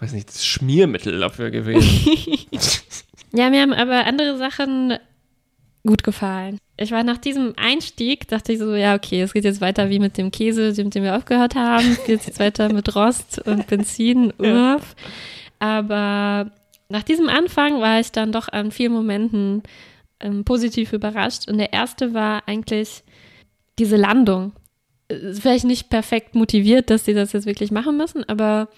weiß 0.00 0.12
nicht, 0.14 0.28
das 0.28 0.44
Schmiermittel 0.44 1.20
dafür 1.20 1.50
gewesen. 1.50 1.88
Ja, 3.34 3.50
mir 3.50 3.62
haben 3.62 3.72
aber 3.72 4.06
andere 4.06 4.38
Sachen 4.38 4.94
gut 5.84 6.04
gefallen. 6.04 6.58
Ich 6.76 6.92
war 6.92 7.02
nach 7.02 7.18
diesem 7.18 7.54
Einstieg, 7.56 8.28
dachte 8.28 8.52
ich 8.52 8.58
so, 8.58 8.74
ja, 8.74 8.94
okay, 8.94 9.22
es 9.22 9.32
geht 9.32 9.44
jetzt 9.44 9.60
weiter 9.60 9.90
wie 9.90 9.98
mit 9.98 10.16
dem 10.16 10.30
Käse, 10.30 10.72
mit 10.82 10.94
dem 10.94 11.02
wir 11.02 11.16
aufgehört 11.16 11.56
haben. 11.56 11.84
Es 11.92 12.04
geht 12.04 12.26
jetzt 12.26 12.38
weiter 12.38 12.72
mit 12.72 12.94
Rost 12.94 13.40
und 13.44 13.66
Benzin. 13.66 14.32
Ja. 14.42 14.78
Aber 15.60 16.50
nach 16.88 17.02
diesem 17.02 17.28
Anfang 17.28 17.80
war 17.80 18.00
ich 18.00 18.12
dann 18.12 18.32
doch 18.32 18.48
an 18.48 18.70
vielen 18.70 18.92
Momenten 18.92 19.62
ähm, 20.20 20.44
positiv 20.44 20.92
überrascht. 20.92 21.48
Und 21.48 21.58
der 21.58 21.72
erste 21.72 22.12
war 22.14 22.42
eigentlich 22.46 23.02
diese 23.78 23.96
Landung. 23.96 24.52
Ist 25.08 25.42
vielleicht 25.42 25.64
nicht 25.64 25.90
perfekt 25.90 26.34
motiviert, 26.34 26.90
dass 26.90 27.04
sie 27.04 27.14
das 27.14 27.32
jetzt 27.32 27.46
wirklich 27.46 27.70
machen 27.70 27.96
müssen, 27.96 28.28
aber 28.28 28.68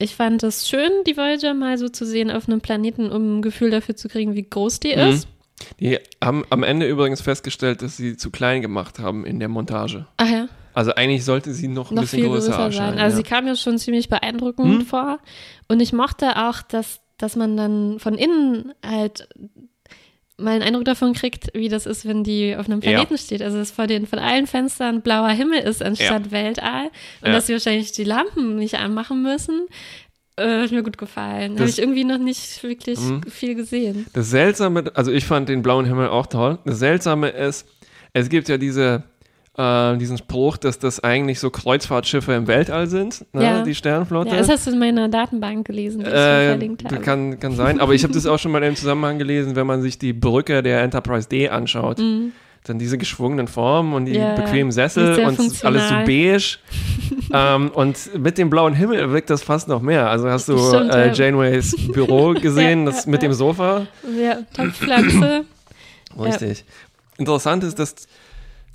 ich 0.00 0.16
fand 0.16 0.42
es 0.42 0.68
schön, 0.68 0.90
die 1.06 1.16
Voyager 1.16 1.54
mal 1.54 1.78
so 1.78 1.88
zu 1.88 2.04
sehen 2.04 2.30
auf 2.30 2.48
einem 2.48 2.60
Planeten, 2.60 3.10
um 3.12 3.38
ein 3.38 3.42
Gefühl 3.42 3.70
dafür 3.70 3.94
zu 3.96 4.08
kriegen, 4.08 4.34
wie 4.34 4.42
groß 4.48 4.80
die 4.80 4.96
Mhm. 4.96 5.02
ist. 5.10 5.28
Die 5.78 5.98
haben 6.24 6.44
am 6.50 6.62
Ende 6.62 6.88
übrigens 6.88 7.20
festgestellt, 7.20 7.82
dass 7.82 7.96
sie 7.96 8.16
zu 8.16 8.30
klein 8.30 8.62
gemacht 8.62 8.98
haben 8.98 9.26
in 9.26 9.38
der 9.38 9.48
Montage. 9.48 10.06
Ach 10.16 10.28
ja, 10.28 10.48
Also 10.72 10.94
eigentlich 10.94 11.24
sollte 11.24 11.52
sie 11.52 11.68
noch 11.68 11.90
ein 11.90 11.96
noch 11.96 12.02
bisschen 12.02 12.20
viel 12.22 12.28
größer, 12.30 12.56
größer, 12.56 12.72
sein. 12.72 12.98
Also 12.98 13.16
sie 13.18 13.22
ja. 13.22 13.28
kam 13.28 13.44
mir 13.44 13.56
schon 13.56 13.76
ziemlich 13.78 14.08
beeindruckend 14.08 14.78
Mhm. 14.78 14.86
vor. 14.86 15.18
Und 15.68 15.80
ich 15.80 15.92
mochte 15.92 16.36
auch, 16.48 16.62
dass, 16.62 17.00
dass 17.18 17.36
man 17.36 17.56
dann 17.58 17.98
von 17.98 18.14
innen 18.14 18.72
halt 18.84 19.28
mal 20.40 20.52
einen 20.52 20.62
Eindruck 20.62 20.84
davon 20.84 21.12
kriegt, 21.12 21.48
wie 21.54 21.68
das 21.68 21.86
ist, 21.86 22.06
wenn 22.06 22.24
die 22.24 22.56
auf 22.56 22.66
einem 22.66 22.80
Ja. 22.80 22.90
Planeten 22.90 23.18
steht. 23.18 23.42
Also 23.42 23.58
dass 23.58 23.70
vor 23.70 23.86
den 23.86 24.06
von 24.06 24.18
allen 24.18 24.46
Fenstern 24.46 25.02
blauer 25.02 25.30
Himmel 25.30 25.60
ist 25.60 25.82
anstatt 25.82 26.30
Weltall. 26.30 26.86
Und 27.20 27.28
Ja. 27.28 27.32
dass 27.34 27.46
sie 27.46 27.52
wahrscheinlich 27.52 27.92
die 27.92 28.04
Lampen 28.04 28.56
nicht 28.56 28.74
anmachen 28.76 29.22
müssen. 29.22 29.66
Äh, 30.36 30.62
hat 30.62 30.70
mir 30.72 30.82
gut 30.82 30.96
gefallen. 30.96 31.58
Habe 31.58 31.68
ich 31.68 31.78
irgendwie 31.78 32.04
noch 32.04 32.18
nicht 32.18 32.62
wirklich 32.62 32.98
Mhm. 32.98 33.22
viel 33.28 33.54
gesehen. 33.54 34.06
Das 34.14 34.30
Seltsame, 34.30 34.90
also 34.94 35.12
ich 35.12 35.24
fand 35.26 35.48
den 35.48 35.60
blauen 35.62 35.84
Himmel 35.84 36.08
auch 36.08 36.26
toll. 36.26 36.58
Das 36.64 36.78
Seltsame 36.78 37.28
ist, 37.28 37.66
es 38.14 38.28
gibt 38.30 38.48
ja 38.48 38.56
diese, 38.56 39.02
äh, 39.60 39.96
diesen 39.98 40.18
Spruch, 40.18 40.56
dass 40.56 40.78
das 40.78 41.02
eigentlich 41.04 41.38
so 41.40 41.50
Kreuzfahrtschiffe 41.50 42.32
im 42.32 42.46
Weltall 42.46 42.86
sind, 42.86 43.24
ne? 43.32 43.42
Ja. 43.44 43.62
die 43.62 43.74
Sternflotte. 43.74 44.30
Ja, 44.30 44.36
das 44.38 44.48
hast 44.48 44.66
du 44.66 44.70
in 44.72 44.78
meiner 44.78 45.08
Datenbank 45.08 45.66
gelesen, 45.66 46.00
die 46.00 46.06
ich 46.06 46.12
Äh, 46.14 46.48
verlinkt 46.48 46.84
habe. 46.84 46.96
kann, 47.00 47.38
kann 47.40 47.54
sein, 47.56 47.80
aber 47.80 47.94
ich 47.94 48.02
habe 48.04 48.12
das 48.14 48.26
auch 48.26 48.38
schon 48.38 48.52
mal 48.52 48.62
im 48.62 48.76
Zusammenhang 48.76 49.18
gelesen, 49.18 49.56
wenn 49.56 49.66
man 49.66 49.82
sich 49.82 49.98
die 49.98 50.12
Brücke 50.12 50.62
der 50.62 50.82
Enterprise 50.82 51.28
D 51.28 51.48
anschaut. 51.48 51.98
Mhm. 51.98 52.32
Dann 52.64 52.78
diese 52.78 52.98
geschwungenen 52.98 53.48
Formen 53.48 53.94
und 53.94 54.04
die 54.04 54.12
Ja, 54.12 54.34
bequemen 54.34 54.70
Sessel 54.70 55.14
und 55.14 55.24
alles 55.24 55.36
so 55.36 55.42
funktional. 55.64 56.04
beige. 56.04 56.58
ähm, 57.32 57.70
und 57.70 58.18
mit 58.18 58.36
dem 58.36 58.50
blauen 58.50 58.74
Himmel 58.74 59.10
wirkt 59.12 59.30
das 59.30 59.42
fast 59.42 59.66
noch 59.68 59.80
mehr. 59.80 60.10
Also 60.10 60.28
hast 60.28 60.46
du 60.48 60.58
Stimmt, 60.58 60.92
äh, 60.92 61.06
ja. 61.06 61.12
Janeways 61.14 61.74
Büro 61.92 62.34
gesehen, 62.40 62.80
Ja, 62.84 62.92
das 62.92 63.06
ja, 63.06 63.10
mit 63.10 63.22
dem 63.22 63.32
Sofa? 63.32 63.86
Ja, 64.22 64.38
Topfpflanze. 64.54 65.44
Richtig. 66.18 66.64
Interessant 67.16 67.64
ist, 67.64 67.78
dass 67.78 67.94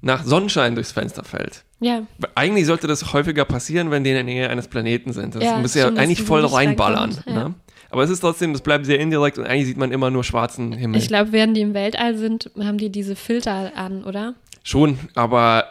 nach 0.01 0.23
Sonnenschein 0.23 0.75
durchs 0.75 0.91
Fenster 0.91 1.23
fällt. 1.23 1.63
ja, 1.79 2.03
Eigentlich 2.35 2.65
sollte 2.67 2.87
das 2.87 3.13
häufiger 3.13 3.45
passieren, 3.45 3.91
wenn 3.91 4.03
die 4.03 4.11
in 4.11 4.15
der 4.15 4.23
Nähe 4.23 4.49
eines 4.49 4.67
Planeten 4.67 5.13
sind. 5.13 5.35
Das 5.35 5.43
Ja, 5.43 5.57
muss 5.57 5.73
ja 5.73 5.87
eigentlich 5.87 6.21
voll 6.21 6.45
reinballern. 6.45 7.17
ja. 7.25 7.33
Ne? 7.33 7.53
Aber 7.91 8.03
es 8.03 8.09
ist 8.09 8.19
trotzdem, 8.19 8.51
das 8.51 8.61
bleibt 8.61 8.85
sehr 8.85 8.99
indirekt 8.99 9.37
und 9.37 9.45
eigentlich 9.45 9.67
sieht 9.67 9.77
man 9.77 9.91
immer 9.91 10.09
nur 10.11 10.23
schwarzen 10.23 10.73
Himmel. 10.73 10.99
ich 10.99 11.07
glaube, 11.07 11.31
während 11.31 11.55
die 11.55 11.61
im 11.61 11.73
Weltall 11.73 12.17
sind, 12.17 12.51
haben 12.59 12.77
die 12.77 12.89
diese 12.89 13.15
Filter 13.15 13.71
an, 13.75 14.03
oder? 14.03 14.33
Schon, 14.63 14.97
aber 15.15 15.65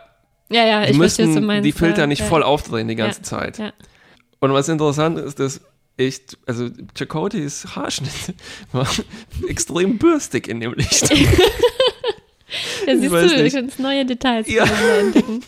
Ja, 0.51 0.65
ja, 0.65 0.85
die 0.87 0.93
ich 0.93 0.97
müssen 0.99 1.45
meinst. 1.45 1.67
die 1.67 1.73
Filter 1.73 2.03
ja, 2.03 2.07
nicht 2.07 2.21
ja. 2.21 2.27
voll 2.27 2.43
aufdrehen 2.43 2.89
die 2.89 2.95
ganze 2.97 3.23
Zeit. 3.23 3.59
ja. 3.59 3.73
Und 4.41 4.53
was 4.53 4.69
interessant 4.69 5.19
ist, 5.19 5.39
dass 5.39 5.61
echt, 5.97 6.39
also 6.47 6.69
Chakotys 6.97 7.67
Haarschnitt 7.77 8.35
war 8.73 8.87
extrem 9.49 9.99
bürstig 9.99 10.49
in 10.49 10.61
dem 10.61 10.73
Licht. 10.75 11.11
Ja, 12.87 12.97
siehst 12.97 13.13
du, 13.13 13.43
nicht. 13.43 13.55
ganz 13.55 13.79
neue 13.79 14.05
Details 14.05 14.49
Ja. 14.53 14.65
entdecken. 15.01 15.41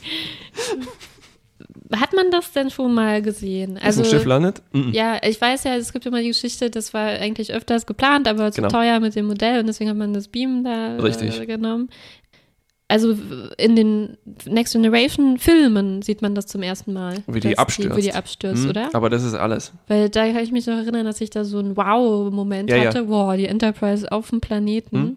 Hat 1.94 2.12
man 2.14 2.30
das 2.32 2.50
denn 2.52 2.70
schon 2.70 2.92
mal 2.94 3.22
gesehen? 3.22 3.78
Also, 3.80 4.02
ein 4.02 4.06
Schiff 4.06 4.24
landet? 4.24 4.60
Mhm. 4.72 4.92
Ja, 4.92 5.18
ich 5.22 5.40
weiß 5.40 5.64
ja, 5.64 5.76
es 5.76 5.92
gibt 5.92 6.04
immer 6.04 6.20
die 6.20 6.28
Geschichte, 6.28 6.68
das 6.68 6.92
war 6.92 7.06
eigentlich 7.06 7.52
öfters 7.52 7.86
geplant, 7.86 8.26
aber 8.26 8.50
zu 8.50 8.60
Genau. 8.60 8.72
teuer 8.72 8.98
mit 8.98 9.14
dem 9.14 9.26
Modell 9.26 9.60
und 9.60 9.66
deswegen 9.66 9.90
hat 9.90 9.96
man 9.96 10.12
das 10.12 10.26
Beam 10.28 10.64
da 10.64 10.96
Richtig. 10.96 11.38
Äh, 11.40 11.46
genommen. 11.46 11.88
Also 12.88 13.16
in 13.58 13.74
den 13.76 14.16
Next 14.46 14.72
Generation 14.72 15.38
Filmen 15.38 16.02
sieht 16.02 16.22
man 16.22 16.34
das 16.36 16.46
zum 16.46 16.62
ersten 16.62 16.92
Mal. 16.92 17.16
Wie 17.26 17.40
die 17.40 17.58
abstürzt. 17.58 17.96
wie 17.96 18.02
die 18.02 18.12
abstürzt, 18.12 18.64
Mhm. 18.64 18.70
oder? 18.70 18.90
Aber 18.92 19.10
das 19.10 19.24
ist 19.24 19.34
alles. 19.34 19.72
Weil 19.88 20.08
da 20.08 20.24
kann 20.32 20.42
ich 20.42 20.52
mich 20.52 20.66
noch 20.66 20.76
erinnern, 20.76 21.04
dass 21.04 21.20
ich 21.20 21.30
da 21.30 21.44
so 21.44 21.58
einen 21.58 21.76
Wow-Moment 21.76 22.70
Ja, 22.70 22.76
ja. 22.76 22.84
hatte. 22.86 23.08
Wow, 23.08 23.36
die 23.36 23.46
Enterprise 23.46 24.10
auf 24.10 24.30
dem 24.30 24.40
Planeten. 24.40 24.98
Mhm. 24.98 25.16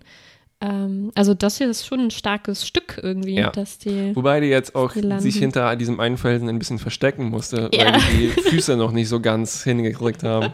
Ähm, 0.62 1.12
also 1.16 1.34
das 1.34 1.58
hier 1.58 1.70
ist 1.70 1.86
schon 1.86 2.00
ein 2.02 2.12
starkes 2.12 2.68
Stück 2.68 3.00
irgendwie, 3.02 3.36
Ja. 3.36 3.50
dass 3.52 3.78
die. 3.78 4.16
Wobei 4.16 4.40
die 4.42 4.48
jetzt 4.48 4.76
auch 4.76 4.92
Die 4.94 5.20
sich 5.20 5.38
hinter 5.38 5.76
diesem 5.78 6.00
einen 6.00 6.18
Felsen 6.18 6.50
ein 6.50 6.60
bisschen 6.60 6.80
verstecken 6.80 7.30
musste, 7.30 7.70
Ja. 7.74 7.94
weil 7.94 8.02
die 8.12 8.18
die 8.18 8.42
Füße 8.50 8.76
noch 8.76 8.92
nicht 8.92 9.08
so 9.10 9.20
ganz 9.22 9.64
hingekriegt 9.64 10.24
haben. 10.24 10.54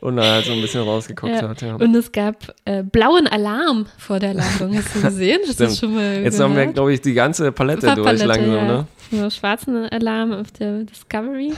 Und 0.00 0.16
da 0.16 0.22
halt 0.24 0.46
so 0.46 0.52
ein 0.52 0.60
bisschen 0.62 0.82
rausgeguckt 0.82 1.34
Ja. 1.34 1.48
hat, 1.48 1.60
ja. 1.60 1.74
Und 1.74 1.94
es 1.94 2.12
gab 2.12 2.54
äh, 2.64 2.82
blauen 2.82 3.26
Alarm 3.26 3.86
vor 3.98 4.18
der 4.20 4.32
Landung. 4.32 4.74
Hast 4.76 4.94
du 4.96 5.02
gesehen? 5.02 5.40
Das 5.46 5.54
Stimmt. 5.56 5.76
schon 5.76 5.94
mal 5.94 6.22
Jetzt 6.22 6.40
haben 6.40 6.52
wir, 6.54 6.60
gehört? 6.60 6.74
glaube 6.74 6.94
ich, 6.94 7.00
die 7.02 7.12
ganze 7.14 7.52
Palette 7.52 7.94
durch 7.94 8.24
langsam, 8.24 8.54
ja. 8.54 8.64
ne? 8.64 8.86
So 9.10 9.28
schwarzen 9.28 9.86
Alarm 9.90 10.32
auf 10.32 10.50
der 10.52 10.84
Discovery. 10.84 11.52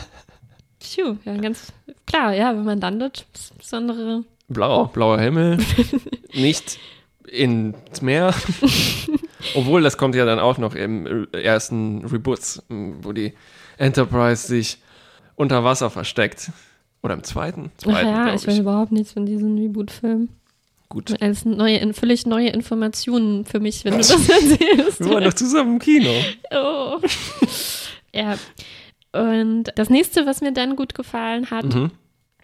Phew, 0.81 1.17
ja, 1.25 1.37
ganz 1.37 1.73
klar, 2.07 2.33
ja, 2.35 2.57
wenn 2.57 2.65
man 2.65 2.81
landet, 2.81 3.27
ist 3.35 3.57
besondere. 3.59 4.25
Blau, 4.49 4.87
blauer 4.87 5.21
Himmel. 5.21 5.59
nicht 6.35 6.79
ins 7.31 8.03
Meer. 8.03 8.35
Obwohl, 9.55 9.83
das 9.83 9.97
kommt 9.97 10.15
ja 10.15 10.25
dann 10.25 10.39
auch 10.39 10.59
noch 10.59 10.75
im 10.75 11.27
ersten 11.33 12.05
Reboots, 12.05 12.63
wo 12.69 13.13
die 13.13 13.33
Enterprise 13.79 14.47
sich 14.47 14.79
unter 15.37 15.65
Wasser 15.65 15.91
versteckt. 15.91 16.51
Oder 17.03 17.15
im 17.15 17.25
zweiten? 17.25 17.71
Ach 17.75 17.83
Zweiten, 17.83 18.09
ja, 18.09 18.25
glaub 18.25 18.35
ich 18.37 18.47
weiß 18.47 18.59
überhaupt 18.59 18.93
nichts 18.93 19.13
von 19.13 19.25
diesen 19.25 19.57
Reboot-Filmen. 19.57 20.29
Gut. 20.91 21.15
Alles 21.23 21.45
neue, 21.45 21.95
völlig 21.95 22.27
neue 22.27 22.49
Informationen 22.49 23.45
für 23.47 23.61
mich, 23.61 23.85
wenn 23.85 23.93
du 23.93 23.99
das 23.99 24.11
erzählst. 24.11 25.01
Wir 25.01 25.11
waren 25.11 25.25
doch 25.25 25.33
zusammen 25.33 25.75
im 25.75 25.79
Kino. 25.79 26.11
Oh. 26.51 26.99
ja. 28.13 28.37
Und 29.13 29.73
das 29.77 29.89
nächste, 29.89 30.27
was 30.27 30.41
mir 30.41 30.53
dann 30.53 30.77
gut 30.77 30.95
gefallen 30.95 31.51
hat, 31.51 31.65
Mhm. 31.75 31.91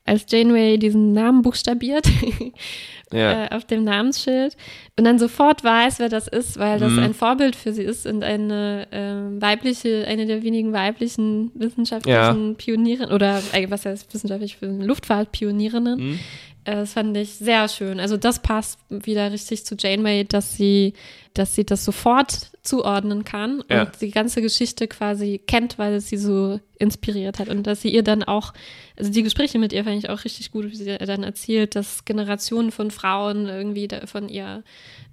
Als 0.06 0.24
Janeway 0.30 0.78
diesen 0.78 1.12
Namen 1.12 1.42
buchstabiert 1.42 2.06
Ja. 3.12 3.44
äh, 3.44 3.48
auf 3.54 3.64
dem 3.64 3.84
Namensschild 3.84 4.56
und 4.98 5.04
dann 5.04 5.18
sofort 5.20 5.62
weiß, 5.62 6.00
wer 6.00 6.08
das 6.08 6.26
ist, 6.26 6.58
weil 6.58 6.80
das 6.80 6.90
Mhm. 6.92 6.98
ein 7.00 7.14
Vorbild 7.14 7.54
für 7.54 7.72
sie 7.72 7.84
ist 7.84 8.04
und 8.06 8.24
eine 8.24 8.88
ähm, 8.90 9.40
weibliche, 9.40 10.04
eine 10.08 10.26
der 10.26 10.42
wenigen 10.42 10.72
weiblichen 10.72 11.52
wissenschaftlichen 11.54 12.56
Pionierinnen 12.56 13.12
oder 13.12 13.40
äh, 13.52 13.70
was 13.70 13.84
heißt 13.86 14.12
wissenschaftlich 14.12 14.56
für 14.56 14.66
Luftfahrtpionierinnen. 14.66 15.98
Mhm. 16.00 16.18
Äh, 16.64 16.74
Das 16.76 16.94
fand 16.94 17.16
ich 17.16 17.34
sehr 17.34 17.68
schön. 17.68 18.00
Also 18.00 18.16
das 18.16 18.40
passt 18.40 18.78
wieder 18.90 19.30
richtig 19.32 19.64
zu 19.64 19.76
Janeway, 19.78 20.24
dass 20.24 20.56
sie, 20.56 20.94
dass 21.38 21.54
sie 21.54 21.64
das 21.64 21.84
sofort 21.84 22.50
zuordnen 22.62 23.24
kann 23.24 23.62
Ja. 23.70 23.82
und 23.82 24.00
die 24.00 24.10
ganze 24.10 24.42
Geschichte 24.42 24.88
quasi 24.88 25.40
kennt, 25.46 25.78
weil 25.78 25.94
es 25.94 26.08
sie 26.08 26.16
so 26.16 26.60
inspiriert 26.78 27.38
hat 27.38 27.48
und 27.48 27.64
dass 27.66 27.82
sie 27.82 27.90
ihr 27.94 28.02
dann 28.02 28.22
auch, 28.24 28.52
also 28.98 29.10
die 29.12 29.22
Gespräche 29.22 29.58
mit 29.58 29.72
ihr 29.72 29.84
fand 29.84 29.96
ich 29.98 30.10
auch 30.10 30.24
richtig 30.24 30.50
gut, 30.50 30.64
wie 30.70 30.76
sie 30.76 30.96
dann 30.98 31.22
erzählt, 31.22 31.76
dass 31.76 32.04
Generationen 32.04 32.72
von 32.72 32.90
Frauen 32.90 33.46
irgendwie 33.46 33.88
von 34.06 34.28
ihr 34.28 34.62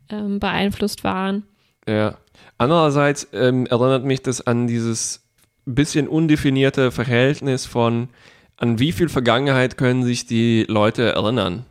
ähm, 0.10 0.40
beeinflusst 0.40 1.04
waren. 1.04 1.44
Ja. 1.88 2.18
Andererseits 2.58 3.28
ähm, 3.34 3.66
erinnert 3.68 4.04
mich 4.06 4.22
das 4.22 4.46
an 4.46 4.68
dieses 4.68 5.22
bisschen 5.66 6.08
undefinierte 6.08 6.92
Verhältnis 6.92 7.66
von, 7.66 8.10
an 8.58 8.80
wie 8.80 8.92
viel 8.92 9.10
Vergangenheit 9.10 9.78
können 9.78 10.04
sich 10.04 10.26
die 10.26 10.66
Leute 10.68 11.04
erinnern. 11.14 11.66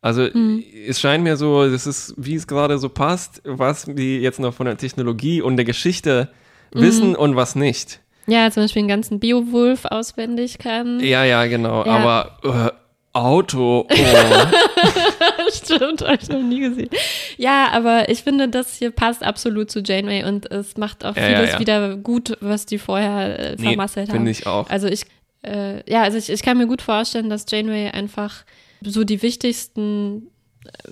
Also 0.00 0.22
es 0.22 1.00
scheint 1.00 1.24
mir 1.24 1.36
so, 1.36 1.68
das 1.68 1.86
ist, 1.86 2.14
wie 2.16 2.34
es 2.34 2.46
gerade 2.46 2.78
so 2.78 2.88
passt, 2.88 3.42
was 3.44 3.84
die 3.84 4.18
jetzt 4.18 4.38
noch 4.38 4.54
von 4.54 4.66
der 4.66 4.76
Technologie 4.76 5.42
und 5.42 5.56
der 5.56 5.64
Geschichte 5.64 6.30
wissen 6.72 7.16
und 7.16 7.34
was 7.34 7.54
nicht. 7.56 8.00
Ja, 8.26 8.50
zum 8.50 8.64
Beispiel 8.64 8.82
den 8.82 8.88
ganzen 8.88 9.20
Beowulf 9.20 9.86
auswendig 9.86 10.58
kann. 10.58 11.00
Ja, 11.00 11.24
ja, 11.24 11.46
genau. 11.46 11.84
Ja. 11.84 11.96
Aber 12.42 12.70
äh, 12.72 13.18
Auto, 13.18 13.86
oh. 13.90 13.94
Stimmt, 15.52 16.02
habe 16.02 16.18
ich 16.20 16.28
noch 16.28 16.42
nie 16.42 16.60
gesehen. 16.60 16.90
Ja, 17.36 17.68
aber 17.72 18.08
ich 18.10 18.22
finde, 18.22 18.48
das 18.48 18.76
hier 18.76 18.90
passt 18.90 19.22
absolut 19.24 19.70
zu 19.70 19.80
Janeway 19.80 20.24
und 20.24 20.50
es 20.50 20.76
macht 20.76 21.04
auch 21.04 21.16
Ja, 21.16 21.22
vieles 21.22 21.52
ja. 21.52 21.58
wieder 21.58 21.96
gut, 21.96 22.36
was 22.40 22.66
die 22.66 22.78
vorher 22.78 23.38
äh, 23.38 23.56
nee, 23.58 23.68
vermasselt 23.68 24.08
haben. 24.08 24.16
finde 24.16 24.30
ich 24.30 24.46
auch. 24.46 24.68
Also 24.68 24.86
ich, 24.88 25.02
äh, 25.42 25.90
ja, 25.90 26.02
also 26.02 26.18
ich, 26.18 26.30
ich 26.30 26.42
kann 26.42 26.58
mir 26.58 26.66
gut 26.66 26.82
vorstellen, 26.82 27.30
dass 27.30 27.46
Janeway 27.48 27.90
einfach 27.90 28.44
so 28.82 29.04
die 29.04 29.22
wichtigsten 29.22 30.28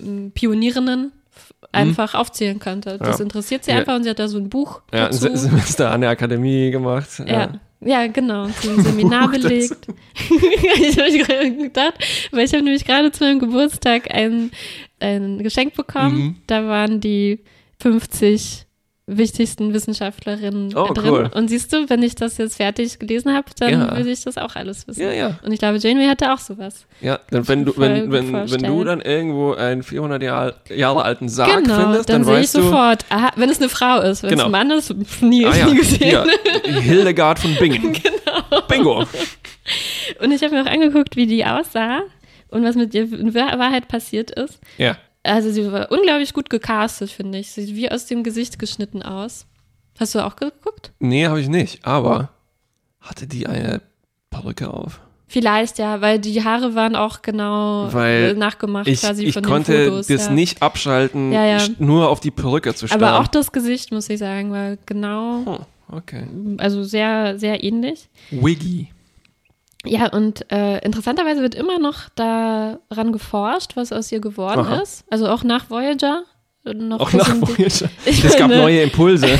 ähm, 0.01 0.31
Pionierinnen 0.33 1.11
f- 1.35 1.53
einfach 1.71 2.13
aufzählen 2.15 2.59
könnte. 2.59 2.97
Das 2.97 3.19
Ja. 3.19 3.23
interessiert 3.23 3.63
sie 3.63 3.71
Ja. 3.71 3.77
einfach 3.77 3.95
und 3.95 4.03
sie 4.03 4.09
hat 4.09 4.19
da 4.19 4.27
so 4.27 4.37
ein 4.37 4.49
Buch 4.49 4.81
Ja, 4.93 5.05
ein 5.07 5.11
dazu. 5.11 5.19
Se- 5.29 5.37
Semester 5.37 5.91
an 5.91 6.01
der 6.01 6.09
Akademie 6.11 6.71
gemacht. 6.71 7.09
Ja. 7.25 7.59
Ja, 7.79 8.07
genau. 8.07 8.47
So 8.47 8.71
ein 8.71 8.81
Seminar 8.83 9.27
belegt. 9.31 9.77
ich 10.79 10.97
habe 10.99 11.17
gerade 11.19 11.55
gedacht, 11.55 11.93
weil 12.31 12.45
ich 12.45 12.53
habe 12.53 12.63
nämlich 12.63 12.85
gerade 12.85 13.11
zu 13.11 13.23
meinem 13.23 13.39
Geburtstag 13.39 14.09
ein, 14.11 14.49
ein 14.99 15.43
Geschenk 15.43 15.75
bekommen. 15.75 16.17
Mhm. 16.17 16.35
Da 16.47 16.67
waren 16.67 16.99
die 17.01 17.39
50 17.79 18.65
wichtigsten 19.09 19.73
Wissenschaftlerinnen 19.73 20.75
Oh, 20.75 20.91
drin. 20.93 21.09
cool. 21.11 21.31
Und 21.33 21.47
siehst 21.47 21.71
du, 21.71 21.89
wenn 21.89 22.03
ich 22.03 22.15
das 22.15 22.37
jetzt 22.37 22.57
fertig 22.57 22.99
gelesen 22.99 23.33
habe, 23.33 23.45
dann 23.57 23.69
Ja. 23.71 23.95
würde 23.97 24.09
ich 24.11 24.21
das 24.25 24.37
auch 24.37 24.55
alles 24.57 24.85
wissen. 24.85 25.01
Ja, 25.01 25.11
ja. 25.13 25.39
Und 25.43 25.53
ich 25.53 25.59
glaube, 25.59 25.77
Janeway 25.77 26.07
hatte 26.07 26.33
auch 26.33 26.39
sowas. 26.39 26.85
Ja, 26.99 27.17
dann 27.31 27.47
wenn 27.47 27.63
du, 27.63 27.73
wenn, 27.77 28.11
wenn, 28.11 28.33
wenn 28.33 28.63
du 28.63 28.83
dann 28.83 28.99
irgendwo 28.99 29.53
einen 29.53 29.81
400 29.81 30.21
Jahre, 30.21 30.55
Jahre 30.75 31.03
alten 31.03 31.29
Sarg 31.29 31.63
genau, 31.63 31.79
findest, 31.79 32.09
dann, 32.09 32.23
dann, 32.23 32.25
sehe 32.25 32.41
ich 32.41 32.49
sofort, 32.49 33.05
aha, 33.09 33.31
wenn 33.37 33.49
es 33.49 33.59
eine 33.59 33.69
Frau 33.69 34.01
ist, 34.01 34.23
wenn 34.23 34.29
es 34.31 34.35
Genau. 34.35 34.45
ein 34.45 34.51
Mann 34.51 34.71
ist, 34.71 34.93
nie, 35.21 35.45
ah 35.45 35.55
ja, 35.55 35.67
nie 35.67 35.75
gesehen. 35.77 36.25
hier, 36.65 36.81
Hildegard 36.81 37.39
von 37.39 37.55
Bingen. 37.55 37.93
Genau. 38.03 38.61
Bingo. 38.67 39.05
Und 40.21 40.31
ich 40.31 40.41
habe 40.43 40.53
mir 40.55 40.63
auch 40.63 40.71
angeguckt, 40.71 41.15
wie 41.15 41.27
die 41.27 41.45
aussah 41.45 42.01
und 42.49 42.63
was 42.63 42.75
mit 42.75 42.93
ihr 42.93 43.03
in 43.03 43.33
Wahr- 43.33 43.57
Wahrheit 43.57 43.87
passiert 43.87 44.31
ist. 44.31 44.59
Ja. 44.77 44.97
Also 45.27 45.51
sie 45.51 45.71
war 45.71 45.91
unglaublich 45.91 46.33
gut 46.33 46.49
gecastet, 46.49 47.09
finde 47.11 47.37
ich. 47.39 47.51
Sieht 47.51 47.75
wie 47.75 47.91
aus 47.91 48.05
dem 48.05 48.23
Gesicht 48.23 48.59
geschnitten 48.59 49.01
aus. 49.03 49.45
Hast 49.99 50.15
du 50.15 50.19
auch 50.25 50.35
geguckt? 50.35 50.91
Nee, 50.99 51.25
habe 51.27 51.41
ich 51.41 51.49
nicht, 51.49 51.85
aber 51.85 52.29
hatte 53.01 53.27
die 53.27 53.47
eine 53.47 53.81
Perücke 54.29 54.71
auf? 54.71 55.01
Vielleicht, 55.29 55.77
ja, 55.77 55.99
weil 55.99 56.19
die 56.19 56.41
Haare 56.43 56.73
waren 56.75 56.95
auch 56.95 57.21
genau 57.21 57.89
Weil 57.91 58.33
nachgemacht 58.35 58.87
Ich, 58.87 59.01
quasi 59.01 59.25
ich 59.25 59.33
von 59.33 59.43
konnte 59.43 59.73
den 59.73 59.89
Fotos. 59.89 60.07
das 60.07 60.27
ja. 60.27 60.31
nicht 60.31 60.61
abschalten, 60.61 61.33
Ja, 61.33 61.45
ja. 61.45 61.57
nur 61.79 62.09
auf 62.09 62.21
die 62.21 62.31
Perücke 62.31 62.73
zu 62.73 62.87
starren. 62.87 63.03
Aber 63.03 63.19
auch 63.19 63.27
das 63.27 63.51
Gesicht, 63.51 63.91
muss 63.91 64.09
ich 64.09 64.19
sagen, 64.19 64.51
war 64.51 64.77
genau, 64.85 65.43
Oh, 65.45 65.95
okay. 65.95 66.23
also 66.59 66.83
sehr, 66.83 67.37
sehr 67.37 67.61
ähnlich. 67.63 68.07
Wiggy. 68.31 68.87
Ja, 69.87 70.11
und 70.11 70.49
äh, 70.51 70.79
interessanterweise 70.79 71.41
wird 71.41 71.55
immer 71.55 71.79
noch 71.79 72.09
daran 72.15 73.11
geforscht, 73.11 73.75
was 73.75 73.91
aus 73.91 74.11
ihr 74.11 74.19
geworden 74.19 74.59
Aha. 74.59 74.81
ist. 74.81 75.03
Also 75.09 75.27
auch 75.27 75.43
nach 75.43 75.69
Voyager. 75.69 76.23
Noch 76.63 76.99
Auch 76.99 77.13
nach 77.13 77.29
Voyager. 77.29 77.89
Ich 78.05 78.23
Es 78.23 78.35
gab 78.37 78.49
neue 78.49 78.81
Impulse. 78.81 79.27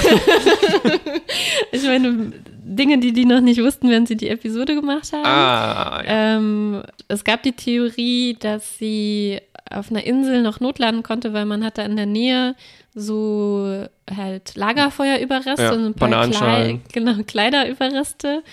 Ich 1.72 1.84
meine, 1.84 2.32
Dinge, 2.64 3.00
die 3.00 3.12
die 3.12 3.26
noch 3.26 3.42
nicht 3.42 3.62
wussten, 3.62 3.90
wenn 3.90 4.06
sie 4.06 4.16
die 4.16 4.30
Episode 4.30 4.76
gemacht 4.76 5.12
haben. 5.14 5.26
ah, 5.26 6.04
ja. 6.04 6.38
Ähm, 6.38 6.84
es 7.08 7.24
gab 7.24 7.44
die 7.44 7.52
Theorie, 7.52 8.38
dass 8.40 8.78
sie 8.78 9.40
auf 9.70 9.92
einer 9.92 10.04
Insel 10.06 10.42
noch 10.42 10.60
notlanden 10.60 11.04
konnte, 11.04 11.34
weil 11.34 11.46
man 11.46 11.64
hatte 11.64 11.82
in 11.82 11.96
der 11.96 12.06
Nähe 12.06 12.56
so 12.94 13.86
halt 14.16 14.56
Lagerfeuerüberreste 14.56 15.64
Ja, 15.64 15.74
und 15.74 15.86
ein 15.86 15.94
paar 15.94 16.30
Klei 16.30 16.80
genau, 16.94 17.16
Kleiderüberreste 17.26 18.44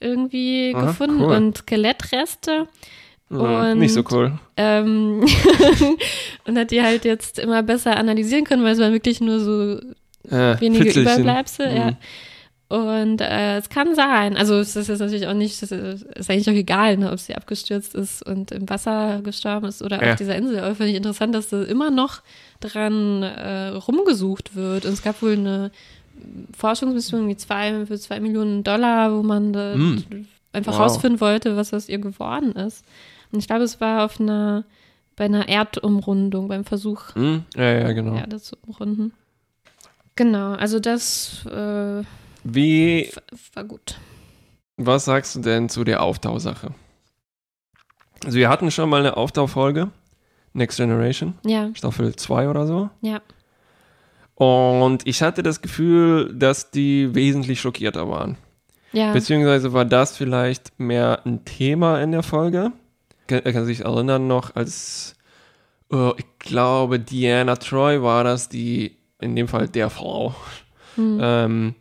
irgendwie 0.00 0.72
Aha, 0.74 0.86
gefunden 0.86 1.22
cool. 1.22 1.34
und 1.36 1.58
Skelettreste. 1.58 2.66
Und- 3.28 3.78
nicht 3.78 3.92
so 3.94 4.04
cool. 4.12 4.38
Ähm, 4.56 5.24
und 6.46 6.58
hat 6.58 6.70
die 6.70 6.82
halt 6.82 7.04
jetzt 7.04 7.38
immer 7.38 7.62
besser 7.62 7.96
analysieren 7.96 8.44
können, 8.44 8.62
weil 8.62 8.72
es 8.74 8.78
waren 8.78 8.92
wirklich 8.92 9.20
nur 9.20 9.40
so 9.40 9.78
Äh, 10.30 10.60
wenige 10.60 10.84
Fitzelchen. 10.84 11.02
Überbleibsel, 11.22 11.74
ja. 11.76 11.90
Mhm. 11.92 11.96
Und 12.68 13.20
äh, 13.20 13.58
es 13.58 13.68
kann 13.68 13.94
sein, 13.94 14.36
also 14.36 14.56
es 14.58 14.74
ist 14.74 14.88
jetzt 14.88 14.98
natürlich 14.98 15.28
auch 15.28 15.34
nicht, 15.34 15.62
es 15.62 15.70
ist 15.70 16.28
eigentlich 16.30 16.48
auch 16.50 16.52
egal, 16.54 16.96
ne, 16.96 17.12
ob 17.12 17.20
sie 17.20 17.36
abgestürzt 17.36 17.94
ist 17.94 18.26
und 18.26 18.50
im 18.50 18.68
Wasser 18.68 19.20
gestorben 19.22 19.66
ist 19.68 19.82
oder 19.82 20.02
Ja. 20.04 20.10
auf 20.12 20.16
dieser 20.18 20.34
Insel. 20.34 20.58
Aber 20.58 20.74
finde 20.74 20.90
ich 20.90 20.96
interessant, 20.96 21.32
dass 21.32 21.48
da 21.48 21.62
immer 21.62 21.92
noch 21.92 22.22
dran 22.58 23.22
äh, 23.22 23.68
rumgesucht 23.68 24.56
wird. 24.56 24.84
Und 24.84 24.92
es 24.94 25.02
gab 25.02 25.22
wohl 25.22 25.34
eine 25.34 25.70
Forschungsmission 26.56 27.28
wie 27.28 27.36
zwei, 27.36 27.86
für 27.86 27.98
zwei 27.98 28.20
Millionen 28.20 28.64
Dollar, 28.64 29.12
wo 29.16 29.22
man 29.22 29.50
Mm. 29.52 30.26
einfach 30.52 30.72
Wow. 30.72 30.80
rausfinden 30.80 31.20
wollte, 31.20 31.56
was 31.56 31.72
aus 31.74 31.88
ihr 31.88 31.98
geworden 31.98 32.52
ist. 32.52 32.84
Und 33.32 33.38
ich 33.40 33.46
glaube, 33.46 33.64
es 33.64 33.80
war 33.80 34.04
auf 34.04 34.20
einer, 34.20 34.64
bei 35.16 35.24
einer 35.26 35.48
Erdumrundung, 35.48 36.48
beim 36.48 36.64
Versuch, 36.64 37.14
Hm? 37.14 37.44
Ja, 37.54 37.64
ja, 37.80 37.92
genau. 37.92 38.14
Erde 38.16 38.40
zu 38.40 38.56
umrunden. 38.66 39.12
Genau, 40.14 40.52
also 40.52 40.80
das 40.80 41.44
äh, 41.46 42.02
Wie, 42.44 43.10
war 43.54 43.64
gut. 43.64 43.98
was 44.78 45.04
sagst 45.04 45.34
du 45.36 45.40
denn 45.40 45.68
zu 45.68 45.84
der 45.84 46.02
Auftausache? 46.02 46.70
Also 48.24 48.38
wir 48.38 48.48
hatten 48.48 48.70
schon 48.70 48.88
mal 48.88 49.00
eine 49.00 49.16
Auftaufolge, 49.16 49.90
Next 50.54 50.78
Generation, 50.78 51.34
Ja, 51.44 51.70
Staffel 51.74 52.16
2 52.16 52.48
oder 52.48 52.66
so. 52.66 52.88
ja. 53.02 53.20
Und 54.36 55.06
ich 55.06 55.22
hatte 55.22 55.42
das 55.42 55.62
Gefühl, 55.62 56.32
dass 56.34 56.70
die 56.70 57.14
wesentlich 57.14 57.60
schockierter 57.60 58.08
waren. 58.08 58.36
Ja, 58.92 59.12
Beziehungsweise 59.12 59.72
war 59.72 59.84
das 59.84 60.16
vielleicht 60.16 60.78
mehr 60.78 61.20
ein 61.26 61.44
Thema 61.44 62.00
in 62.00 62.12
der 62.12 62.22
Folge. 62.22 62.72
Kann, 63.26 63.42
kann 63.42 63.66
sich 63.66 63.80
erinnern 63.80 64.28
noch, 64.28 64.54
als 64.54 65.16
äh, 65.90 66.10
ich 66.16 66.26
glaube, 66.38 67.00
Diana 67.00 67.56
Troy 67.56 68.02
war 68.02 68.24
das, 68.24 68.48
die 68.48 68.96
in 69.20 69.34
dem 69.34 69.48
Fall 69.48 69.68
der 69.68 69.90
Frau 69.90 70.34
Hm. 70.96 71.18
ähm, 71.20 71.74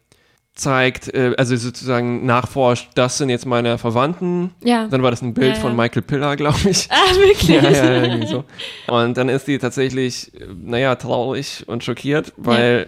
zeigt, 0.56 1.14
äh, 1.14 1.34
also 1.38 1.56
sozusagen 1.58 2.26
nachforscht, 2.26 2.90
das 2.96 3.18
sind 3.18 3.30
jetzt 3.30 3.46
meine 3.46 3.78
Verwandten. 3.78 4.52
ja. 4.64 4.88
Dann 4.88 5.04
war 5.04 5.12
das 5.12 5.22
ein 5.22 5.34
Bild 5.34 5.50
Ja, 5.50 5.54
ja. 5.56 5.60
von 5.60 5.76
Michael 5.76 6.02
Piller, 6.02 6.36
glaube 6.38 6.58
ich. 6.70 6.88
Ah, 6.90 7.16
wirklich? 7.18 7.50
Ja, 7.50 7.70
ja, 7.70 8.04
irgendwie 8.04 8.28
so. 8.28 8.44
Und 8.88 9.18
dann 9.18 9.28
ist 9.30 9.48
die 9.48 9.58
tatsächlich, 9.58 10.34
äh, 10.40 10.46
naja, 10.64 10.96
traurig 10.96 11.64
und 11.68 11.84
schockiert, 11.84 12.32
weil 12.38 12.88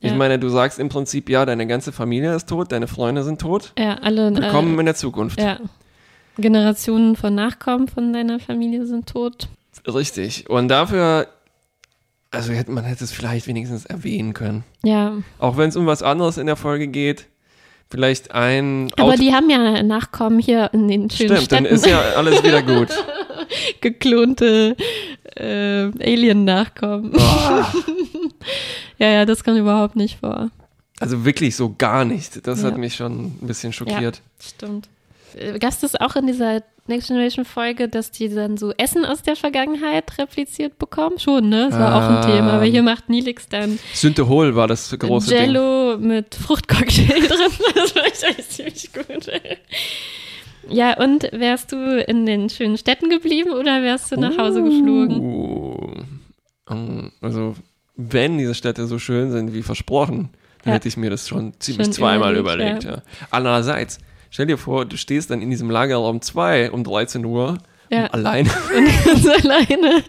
ich 0.00 0.10
Ja. 0.10 0.16
meine, 0.16 0.38
du 0.38 0.50
sagst 0.50 0.78
im 0.78 0.90
Prinzip, 0.90 1.30
ja, 1.30 1.46
deine 1.46 1.66
ganze 1.66 1.90
Familie 1.90 2.34
ist 2.36 2.48
tot, 2.50 2.70
deine 2.70 2.86
Freunde 2.86 3.22
sind 3.24 3.40
tot. 3.40 3.72
Ja, 3.78 3.94
alle. 4.02 4.34
Willkommen 4.36 4.76
Äh, 4.76 4.80
in 4.80 4.86
der 4.86 4.94
Zukunft. 4.94 5.40
ja. 5.40 5.58
Generationen 6.38 7.16
von 7.16 7.34
Nachkommen 7.34 7.88
von 7.88 8.12
deiner 8.12 8.38
Familie 8.40 8.84
sind 8.86 9.08
tot. 9.08 9.48
Richtig. 9.86 10.50
Und 10.50 10.68
dafür, 10.68 11.28
also 12.30 12.52
hätte, 12.52 12.70
man 12.70 12.84
hätte 12.84 13.04
es 13.04 13.12
vielleicht 13.12 13.46
wenigstens 13.46 13.86
erwähnen 13.86 14.34
können. 14.34 14.64
Ja, 14.84 15.14
Auch 15.38 15.56
wenn 15.56 15.68
es 15.68 15.76
um 15.76 15.86
was 15.86 16.02
anderes 16.02 16.38
in 16.38 16.46
der 16.46 16.56
Folge 16.56 16.88
geht. 16.88 17.26
Vielleicht 17.88 18.32
ein 18.32 18.90
aber 18.96 19.10
Auto- 19.12 19.22
die 19.22 19.32
haben 19.32 19.48
ja 19.48 19.82
Nachkommen 19.84 20.40
hier 20.40 20.70
in 20.72 20.88
den 20.88 21.08
schönen 21.08 21.36
Stimmt, 21.36 21.52
dann 21.52 21.64
Städten. 21.66 21.74
ist 21.74 21.86
ja 21.86 22.00
alles 22.16 22.42
wieder 22.42 22.60
gut. 22.62 22.88
geklonte 23.80 24.76
äh, 25.36 25.82
Alien-Nachkommen. 26.02 27.12
Ja, 28.98 29.08
ja, 29.08 29.24
das 29.26 29.44
kommt 29.44 29.58
überhaupt 29.58 29.94
nicht 29.94 30.20
vor. 30.20 30.50
Also 31.00 31.24
wirklich 31.26 31.54
so 31.54 31.74
gar 31.76 32.06
nicht. 32.06 32.46
Das 32.46 32.62
Ja. 32.62 32.68
hat 32.68 32.78
mich 32.78 32.94
schon 32.96 33.26
ein 33.26 33.38
bisschen 33.46 33.72
schockiert. 33.74 34.22
Stimmt. 34.40 34.88
Äh, 35.36 35.58
Gast 35.58 35.84
ist 35.84 36.00
auch 36.00 36.16
in 36.16 36.26
dieser 36.26 36.62
Next 36.88 37.08
Generation 37.08 37.44
Folge, 37.44 37.88
dass 37.88 38.10
die 38.12 38.28
dann 38.28 38.56
so 38.56 38.72
Essen 38.72 39.04
aus 39.04 39.22
der 39.22 39.34
Vergangenheit 39.36 40.18
repliziert 40.18 40.78
bekommen? 40.78 41.18
Schon, 41.18 41.48
ne? 41.48 41.68
Das 41.70 41.78
war 41.78 41.96
auch 41.96 42.08
ein 42.24 42.30
Ähm. 42.30 42.36
Thema. 42.36 42.52
Aber 42.54 42.64
hier 42.64 42.82
macht 42.82 43.08
Nilix 43.08 43.48
dann 43.48 43.78
Synthehol 43.92 44.54
war 44.54 44.68
das 44.68 44.96
große 44.96 45.30
Ding. 45.30 45.38
Jello 45.38 45.98
mit 45.98 46.34
Fruchtcocktail 46.34 47.06
drin. 47.28 47.52
Das 47.74 47.94
war 47.96 48.06
echt 48.06 48.24
eigentlich 48.24 48.48
ziemlich 48.48 48.90
gut. 48.92 49.28
Ja, 50.68 50.96
und 50.96 51.24
wärst 51.32 51.72
du 51.72 52.00
in 52.06 52.26
den 52.26 52.50
schönen 52.50 52.76
Städten 52.78 53.08
geblieben 53.08 53.50
oder 53.52 53.82
wärst 53.82 54.10
du 54.12 54.16
nach 54.20 54.36
Hause 54.36 54.62
geflogen? 54.62 55.20
Uh, 55.20 55.94
ähm, 56.68 57.12
also, 57.20 57.54
wenn 57.96 58.38
diese 58.38 58.54
Städte 58.54 58.86
so 58.86 58.98
schön 58.98 59.30
sind 59.30 59.54
wie 59.54 59.62
versprochen, 59.62 60.30
dann 60.64 60.72
Ja. 60.72 60.74
hätte 60.74 60.88
ich 60.88 60.96
mir 60.96 61.10
das 61.10 61.28
schon 61.28 61.52
ziemlich 61.60 61.86
Schon 61.86 61.92
zweimal 61.92 62.36
überlegt, 62.36 62.82
überlegt. 62.82 63.06
Ja. 63.06 63.26
Andererseits, 63.30 63.98
stell 64.30 64.46
dir 64.46 64.58
vor, 64.58 64.84
du 64.84 64.96
stehst 64.96 65.30
dann 65.30 65.40
in 65.42 65.50
diesem 65.50 65.70
Lagerraum 65.70 66.20
2 66.22 66.70
um 66.70 66.84
13 66.84 67.24
Uhr 67.24 67.58
Ja. 67.90 68.06
alleine. 68.06 68.48
ganz 69.04 69.26
alleine. 69.28 70.02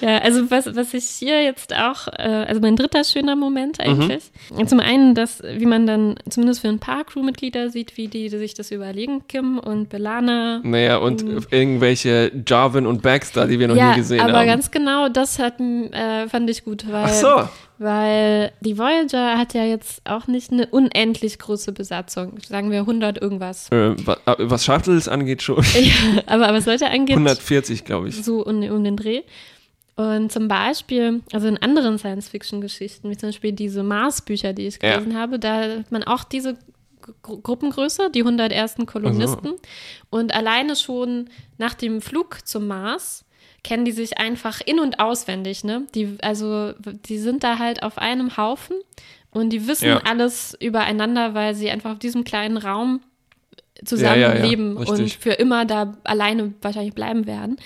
Ja, 0.00 0.18
also 0.18 0.48
was, 0.50 0.76
was 0.76 0.94
ich 0.94 1.04
hier 1.06 1.42
jetzt 1.42 1.74
auch, 1.74 2.06
äh, 2.08 2.22
also 2.46 2.60
mein 2.60 2.76
dritter 2.76 3.02
schöner 3.02 3.34
Moment 3.34 3.80
eigentlich. 3.80 4.30
Zum 4.66 4.78
einen, 4.78 5.14
dass, 5.16 5.42
wie 5.42 5.66
man 5.66 5.86
dann 5.86 6.14
zumindest 6.28 6.60
für 6.60 6.68
ein 6.68 6.78
paar 6.78 7.02
Crewmitglieder 7.04 7.70
sieht, 7.70 7.96
wie 7.96 8.06
die, 8.08 8.28
sich 8.28 8.54
das 8.54 8.70
überlegen, 8.70 9.26
Kim 9.26 9.58
und 9.58 9.88
Belana. 9.88 10.60
Naja, 10.62 10.98
und 10.98 11.24
irgendwelche 11.50 12.30
Jarvin 12.46 12.86
und 12.86 13.02
Baxter, 13.02 13.46
die 13.48 13.58
wir 13.58 13.68
noch 13.68 13.74
Mhm. 13.74 13.80
ja, 13.80 13.90
nie 13.92 13.96
gesehen 13.96 14.20
aber 14.20 14.38
haben. 14.38 14.46
ganz 14.46 14.70
genau, 14.70 15.08
das 15.08 15.38
hat, 15.40 15.58
äh, 15.60 16.28
fand 16.28 16.48
ich 16.50 16.64
gut, 16.64 16.84
weil, 16.90 17.04
Ach 17.06 17.10
so. 17.10 17.48
Weil 17.78 18.52
die 18.60 18.78
Voyager 18.78 19.38
hat 19.38 19.54
ja 19.54 19.64
jetzt 19.64 20.00
auch 20.08 20.26
nicht 20.26 20.50
eine 20.52 20.66
unendlich 20.66 21.38
große 21.38 21.72
Besatzung. 21.72 22.38
Sagen 22.46 22.70
wir 22.70 22.80
100 22.80 23.20
irgendwas. 23.20 23.68
Äh, 23.70 23.90
äh, 23.90 23.96
was 24.38 24.64
Shuttles 24.64 25.08
angeht, 25.08 25.42
schon 25.42 25.62
ja, 25.74 26.22
aber 26.26 26.52
was 26.54 26.66
Leute 26.66 26.88
angeht, 26.88 27.16
140, 27.16 27.84
glaube 27.84 28.08
ich. 28.08 28.24
so 28.24 28.44
um, 28.44 28.62
um 28.62 28.84
den 28.84 28.96
Dreh. 28.96 29.22
Und 29.96 30.30
zum 30.30 30.46
Beispiel, 30.48 31.22
also 31.32 31.48
in 31.48 31.56
anderen 31.56 31.98
Science-Fiction-Geschichten, 31.98 33.08
wie 33.08 33.16
zum 33.16 33.30
Beispiel 33.30 33.52
diese 33.52 33.82
Mars-Bücher, 33.82 34.52
die 34.52 34.66
ich 34.66 34.78
Ja. 34.82 34.96
gelesen 34.98 35.16
habe, 35.18 35.38
da 35.38 35.62
hat 35.78 35.90
man 35.90 36.02
auch 36.04 36.24
diese 36.24 36.56
Gru 37.22 37.38
Gruppengröße, 37.40 38.10
die 38.10 38.20
100 38.20 38.52
ersten 38.52 38.84
Kolonisten. 38.84 39.54
Und 40.10 40.34
alleine 40.34 40.74
schon 40.76 41.28
nach 41.56 41.74
dem 41.74 42.00
Flug 42.02 42.38
zum 42.44 42.66
Mars 42.66 43.24
kennen 43.66 43.84
die 43.84 43.92
sich 43.92 44.16
einfach 44.18 44.60
in- 44.64 44.80
und 44.80 44.98
auswendig, 45.00 45.64
ne? 45.64 45.82
Die, 45.94 46.16
also, 46.22 46.72
die 47.08 47.18
sind 47.18 47.42
da 47.44 47.58
halt 47.58 47.82
auf 47.82 47.98
einem 47.98 48.36
Haufen 48.36 48.76
und 49.32 49.50
die 49.50 49.66
wissen 49.68 49.88
Ja. 49.88 49.98
alles 50.04 50.56
übereinander, 50.60 51.34
weil 51.34 51.54
sie 51.54 51.70
einfach 51.70 51.92
auf 51.92 51.98
diesem 51.98 52.24
kleinen 52.24 52.56
Raum 52.56 53.00
Ja, 53.78 53.84
zusammen 53.84 54.20
ja, 54.20 54.34
ja, 54.34 54.42
leben 54.46 54.76
und 54.76 55.12
für 55.12 55.32
immer 55.32 55.64
da 55.66 55.96
alleine 56.04 56.54
wahrscheinlich 56.62 56.94
bleiben 56.94 57.26
werden. 57.26 57.56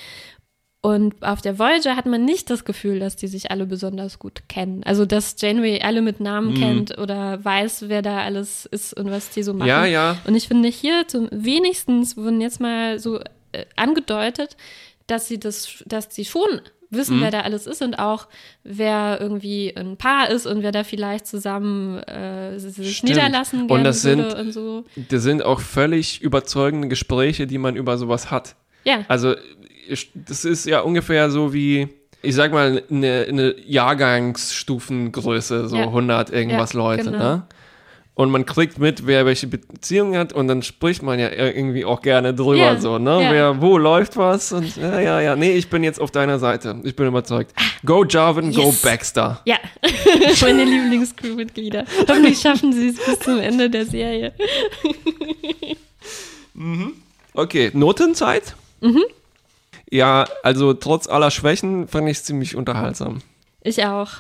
Und 0.83 1.23
auf 1.23 1.43
der 1.43 1.59
Voyager 1.59 1.95
hat 1.95 2.07
man 2.07 2.25
nicht 2.25 2.49
das 2.49 2.65
Gefühl, 2.65 3.01
dass 3.01 3.15
die 3.15 3.29
sich 3.29 3.51
alle 3.51 3.67
besonders 3.67 4.19
gut 4.19 4.49
kennen. 4.49 4.83
Also, 4.85 5.05
dass 5.05 5.37
Janeway 5.39 5.83
alle 5.83 6.01
mit 6.01 6.21
Namen 6.21 6.55
Mhm. 6.55 6.59
kennt 6.59 6.99
oder 6.99 7.45
weiß, 7.45 7.85
wer 7.89 8.01
da 8.01 8.21
alles 8.23 8.65
ist 8.65 8.95
und 8.95 9.11
was 9.11 9.29
die 9.29 9.43
so 9.43 9.53
machen. 9.53 9.69
Ja, 9.69 9.85
ja. 9.85 10.17
Und 10.27 10.35
ich 10.35 10.49
finde, 10.49 10.71
hier 10.71 11.07
zum 11.07 11.29
wenigstens 11.31 12.17
wurden 12.17 12.41
jetzt 12.41 12.61
mal 12.61 12.99
so 12.99 13.21
äh, 13.53 13.67
angedeutet, 13.77 14.57
dass 15.11 15.27
sie 15.29 15.39
das, 15.41 15.83
dass 15.87 16.09
sie 16.15 16.25
schon 16.25 16.61
wissen, 16.93 17.19
Mhm. 17.19 17.23
wer 17.23 17.31
da 17.31 17.41
alles 17.43 17.69
ist 17.69 17.83
und 17.83 17.95
auch 18.01 18.27
wer 18.65 19.19
irgendwie 19.21 19.73
ein 19.77 19.97
Paar 19.97 20.29
ist 20.31 20.45
und 20.47 20.63
wer 20.65 20.73
da 20.73 20.83
vielleicht 20.83 21.25
zusammen 21.27 21.99
äh, 22.03 22.59
sich 22.59 22.97
Stimmt. 22.99 23.11
niederlassen 23.11 23.71
Und 23.71 23.85
das 23.85 24.03
sind- 24.03 24.35
und 24.35 24.51
so. 24.53 24.85
Das 25.09 25.23
sind 25.23 25.45
auch 25.45 25.61
völlig 25.61 26.21
überzeugende 26.21 26.89
Gespräche, 26.89 27.47
die 27.47 27.59
man 27.59 27.77
über 27.77 27.97
sowas 27.97 28.31
hat. 28.33 28.57
Ja, 28.85 29.05
Also, 29.09 29.35
das 30.15 30.45
ist 30.45 30.67
ja 30.67 30.81
ungefähr 30.81 31.31
so 31.31 31.53
wie, 31.53 31.89
ich 32.23 32.35
sag 32.35 32.53
mal, 32.53 32.83
eine, 32.91 33.27
eine 33.29 33.55
Jahrgangsstufengröße, 33.61 35.69
so 35.69 35.77
Ja. 35.77 35.85
100 35.87 36.31
irgendwas 36.31 36.73
Ja, 36.73 36.79
Leute, 36.79 37.05
genau. 37.05 37.19
ne? 37.19 37.47
Und 38.21 38.31
man 38.31 38.45
kriegt 38.45 38.79
mit, 38.79 39.07
wer 39.07 39.25
welche 39.25 39.47
Beziehung 39.47 40.15
hat 40.15 40.35
und 40.35 40.47
dann 40.47 40.63
spricht 40.63 41.03
man 41.03 41.19
ja 41.19 41.31
irgendwie 41.31 41.87
auch 41.87 42.03
gerne 42.03 42.35
drüber, 42.35 42.57
Ja, 42.75 42.79
so, 42.79 42.99
ne? 42.99 43.23
ja. 43.23 43.33
Wer, 43.33 43.63
wo 43.63 43.79
läuft 43.79 44.19
was 44.19 44.53
und 44.53 44.77
ja, 44.77 45.01
ja, 45.01 45.21
ja, 45.23 45.37
nee, 45.37 45.53
ich 45.53 45.71
bin 45.71 45.83
jetzt 45.83 45.99
auf 45.99 46.11
deiner 46.11 46.39
Seite. 46.39 46.79
Ich 46.85 46.95
bin 46.95 47.07
überzeugt. 47.07 47.55
Go 47.87 48.05
Jarvin, 48.05 48.53
go 48.53 48.65
Yes. 48.67 48.83
Baxter. 48.83 49.41
ja. 49.47 49.57
Meine 50.43 50.65
Lieblingscrewmitglieder. 50.65 51.87
Hoffentlich 52.07 52.39
schaffen 52.39 52.75
sie 52.75 52.89
es 52.89 52.97
bis 53.03 53.21
zum 53.21 53.39
Ende 53.39 53.71
der 53.71 53.87
Serie. 53.87 54.35
Okay, 57.33 57.71
Notenzeit? 57.73 58.55
Mhm. 58.83 59.03
Ja, 59.91 60.27
also 60.43 60.75
trotz 60.75 61.09
aller 61.09 61.31
Schwächen 61.31 61.89
fand 61.89 62.07
ich 62.09 62.19
es 62.19 62.25
ziemlich 62.25 62.55
unterhaltsam. 62.55 63.23
Ich 63.63 63.83
auch. 63.87 64.11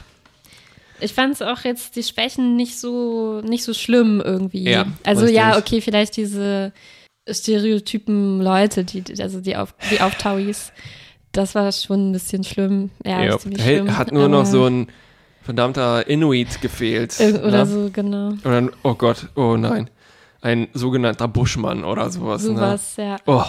Ich 1.00 1.12
fand 1.14 1.34
es 1.34 1.42
auch 1.42 1.60
jetzt 1.64 1.96
die 1.96 2.02
Schwächen 2.02 2.56
nicht 2.56 2.78
so, 2.78 3.40
nicht 3.42 3.64
so 3.64 3.74
schlimm 3.74 4.20
irgendwie. 4.24 4.68
Ja, 4.68 4.86
also 5.04 5.22
richtig. 5.22 5.36
ja, 5.38 5.56
okay, 5.58 5.80
vielleicht 5.80 6.16
diese 6.16 6.72
Stereotypen 7.28 8.40
Leute, 8.40 8.84
die, 8.84 9.02
also 9.22 9.40
die, 9.40 9.56
auf, 9.56 9.74
die 9.90 10.00
Auftauis, 10.00 10.72
das 11.32 11.54
war 11.54 11.70
schon 11.72 12.10
ein 12.10 12.12
bisschen 12.12 12.44
schlimm. 12.44 12.90
Ja, 13.04 13.22
Ja, 13.22 13.38
schlimm. 13.38 13.96
hat 13.96 14.12
nur 14.12 14.28
noch 14.28 14.46
so 14.46 14.66
ein 14.66 14.88
verdammter 15.42 16.06
Inuit 16.08 16.60
gefehlt. 16.60 17.12
Irg- 17.12 17.40
Oder 17.42 17.64
ne? 17.64 17.66
so, 17.66 17.90
genau. 17.92 18.32
Oder 18.44 18.56
ein, 18.58 18.70
oh 18.82 18.94
Gott, 18.94 19.28
oh 19.36 19.56
nein. 19.56 19.88
Ein 20.42 20.68
sogenannter 20.72 21.28
Buschmann 21.28 21.84
oder 21.84 22.10
sowas. 22.10 22.42
Sowas, 22.42 22.94
ja. 22.96 23.14
Ne? 23.14 23.18
Oh, 23.26 23.44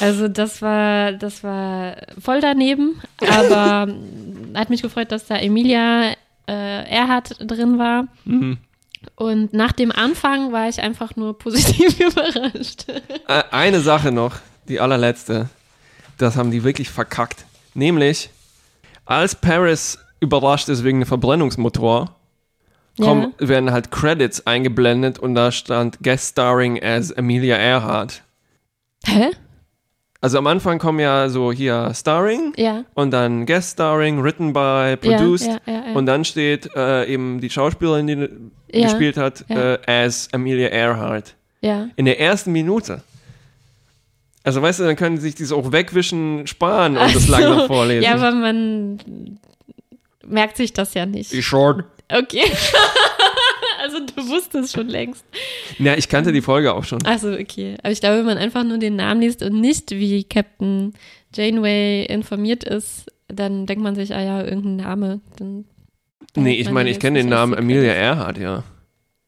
Also 0.00 0.28
das 0.28 0.62
war, 0.62 1.12
das 1.12 1.44
war 1.44 1.96
voll 2.18 2.40
daneben, 2.40 3.00
aber 3.20 3.92
hat 4.54 4.70
mich 4.70 4.80
gefreut, 4.82 5.12
dass 5.12 5.26
da 5.26 5.36
Emilia 5.36 6.14
äh, 6.46 6.88
Erhard 6.88 7.36
drin 7.40 7.78
war. 7.78 8.06
mhm. 8.24 8.58
Und 9.16 9.52
nach 9.52 9.72
dem 9.72 9.92
Anfang 9.92 10.52
war 10.52 10.68
ich 10.68 10.80
einfach 10.80 11.14
nur 11.14 11.36
positiv 11.38 12.00
überrascht. 12.00 12.86
Eine 13.50 13.80
Sache 13.80 14.12
noch, 14.12 14.36
die 14.66 14.80
allerletzte. 14.80 15.50
Das 16.16 16.36
haben 16.36 16.50
die 16.50 16.64
wirklich 16.64 16.88
verkackt. 16.90 17.44
Nämlich, 17.74 18.30
als 19.04 19.34
Paris 19.34 19.98
überrascht 20.20 20.68
ist 20.68 20.84
wegen 20.84 21.00
dem 21.00 21.06
Verbrennungsmotor, 21.06 22.14
kommen, 23.00 23.34
werden 23.38 23.72
halt 23.72 23.90
Credits 23.90 24.46
eingeblendet 24.46 25.18
und 25.18 25.34
da 25.34 25.50
stand 25.52 26.02
Guest 26.02 26.30
Starring 26.32 26.82
as 26.82 27.12
Amelia 27.12 27.56
Earhart. 27.56 28.22
Hä? 29.04 29.30
Also 30.24 30.38
am 30.38 30.46
Anfang 30.46 30.78
kommen 30.78 31.00
ja 31.00 31.28
so 31.28 31.52
hier 31.52 31.92
Starring 31.94 32.54
Ja. 32.56 32.84
und 32.94 33.10
dann 33.10 33.44
Guest 33.44 33.72
Starring, 33.74 34.22
Written 34.22 34.54
by, 34.54 34.96
Produced. 34.96 35.46
Ja, 35.48 35.58
ja, 35.66 35.72
ja, 35.72 35.86
ja. 35.88 35.92
Und 35.94 36.06
dann 36.06 36.24
steht 36.24 36.70
äh, 36.74 37.04
eben 37.12 37.42
die 37.42 37.50
Schauspielerin, 37.50 38.06
die 38.06 38.80
Ja, 38.80 38.86
gespielt 38.88 39.18
hat, 39.18 39.44
ja. 39.50 39.74
äh, 39.74 39.78
as 39.86 40.30
Amelia 40.32 40.68
Earhart. 40.68 41.34
ja. 41.60 41.88
In 41.96 42.06
der 42.06 42.18
ersten 42.20 42.52
Minute. 42.52 43.02
Also 44.44 44.62
weißt 44.62 44.80
du, 44.80 44.84
dann 44.84 44.96
können 44.96 45.16
sie 45.18 45.24
sich 45.28 45.34
das 45.34 45.52
auch 45.52 45.72
wegwischen 45.72 46.46
sparen 46.46 46.96
und 46.96 47.14
das 47.14 47.24
Ach 47.24 47.28
langsam 47.28 47.66
vorlesen. 47.66 48.02
Ja, 48.04 48.14
aber 48.14 48.30
man 48.32 48.98
merkt 50.26 50.56
sich 50.56 50.72
das 50.72 50.94
ja 50.94 51.04
nicht. 51.04 51.34
ich 51.34 51.44
schon. 51.46 51.84
Okay. 52.10 52.44
also 53.94 54.06
du 54.14 54.28
wusstest 54.28 54.74
schon 54.74 54.88
längst. 54.88 55.24
Ja, 55.78 55.94
ich 55.96 56.08
kannte 56.08 56.32
die 56.32 56.40
Folge 56.42 56.72
auch 56.74 56.84
schon. 56.84 57.04
Also 57.06 57.32
okay. 57.32 57.76
Aber 57.82 57.90
ich 57.92 58.00
glaube, 58.00 58.18
wenn 58.18 58.26
man 58.26 58.38
einfach 58.38 58.64
nur 58.64 58.78
den 58.78 58.96
Namen 58.96 59.20
liest 59.20 59.42
und 59.42 59.60
nicht 59.60 59.90
wie 59.92 60.24
Captain 60.24 60.92
Janeway 61.34 62.04
informiert 62.06 62.64
ist, 62.64 63.10
dann 63.28 63.66
denkt 63.66 63.82
man 63.82 63.94
sich, 63.94 64.14
ah 64.14 64.22
ja, 64.22 64.42
irgendein 64.44 64.76
Name. 64.76 65.20
Dann 65.36 65.64
Nee, 66.36 66.54
ich 66.56 66.70
meine, 66.70 66.90
ich 66.90 66.98
kenne 66.98 67.20
den 67.20 67.28
Namen 67.28 67.54
Amelia. 67.54 67.92
Earhart, 67.92 68.38
ja. 68.38 68.64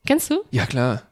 Kennst 0.07 0.31
du? 0.31 0.41
Ja, 0.51 0.67
klar. 0.67 1.03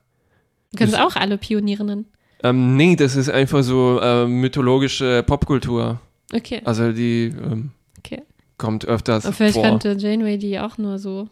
Du 0.72 0.78
kennst 0.78 0.98
auch 0.98 1.14
alle 1.14 1.38
Pionierinnen. 1.38 2.06
Ähm, 2.42 2.76
nee, 2.76 2.96
das 2.96 3.14
ist 3.16 3.28
einfach 3.30 3.62
so 3.62 4.00
äh, 4.02 4.26
mythologische 4.26 5.22
Popkultur. 5.24 6.00
Okay. 6.32 6.60
Also 6.64 6.92
die 6.92 7.26
ähm, 7.26 7.70
Okay. 7.98 8.22
kommt 8.58 8.84
öfters 8.86 9.24
Und 9.24 9.34
vielleicht 9.34 9.54
vor. 9.54 9.62
kannte 9.62 9.92
Janeway 9.98 10.36
die 10.36 10.58
auch 10.58 10.76
nur 10.78 10.98
so 10.98 11.28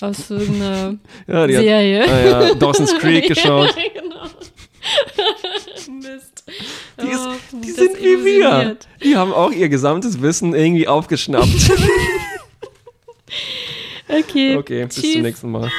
aus 0.00 0.30
irgendeiner 0.30 0.96
ja, 1.26 1.46
die 1.46 1.56
hat 1.56 1.62
Serie. 1.64 2.04
ah, 2.08 2.20
ja, 2.48 2.54
Dawson's 2.54 2.94
Creek 2.98 3.26
geschaut. 3.28 3.74
Ja, 3.76 4.00
genau. 4.00 4.22
Mist. 6.00 6.44
Die 7.02 7.06
ist- 7.08 7.20
Oh, 7.26 7.56
Die 7.62 7.70
sind 7.70 7.98
wie 7.98 8.24
wir. 8.24 8.76
Die 9.02 9.16
haben 9.16 9.32
auch 9.32 9.50
ihr 9.52 9.68
gesamtes 9.68 10.20
Wissen 10.22 10.54
irgendwie 10.54 10.88
aufgeschnappt. 10.88 11.46
Okay. 14.08 14.56
Okay, 14.56 14.84
bis 14.86 14.94
Tschüss. 14.96 15.12
zum 15.12 15.22
nächsten 15.22 15.50
Mal. 15.50 15.70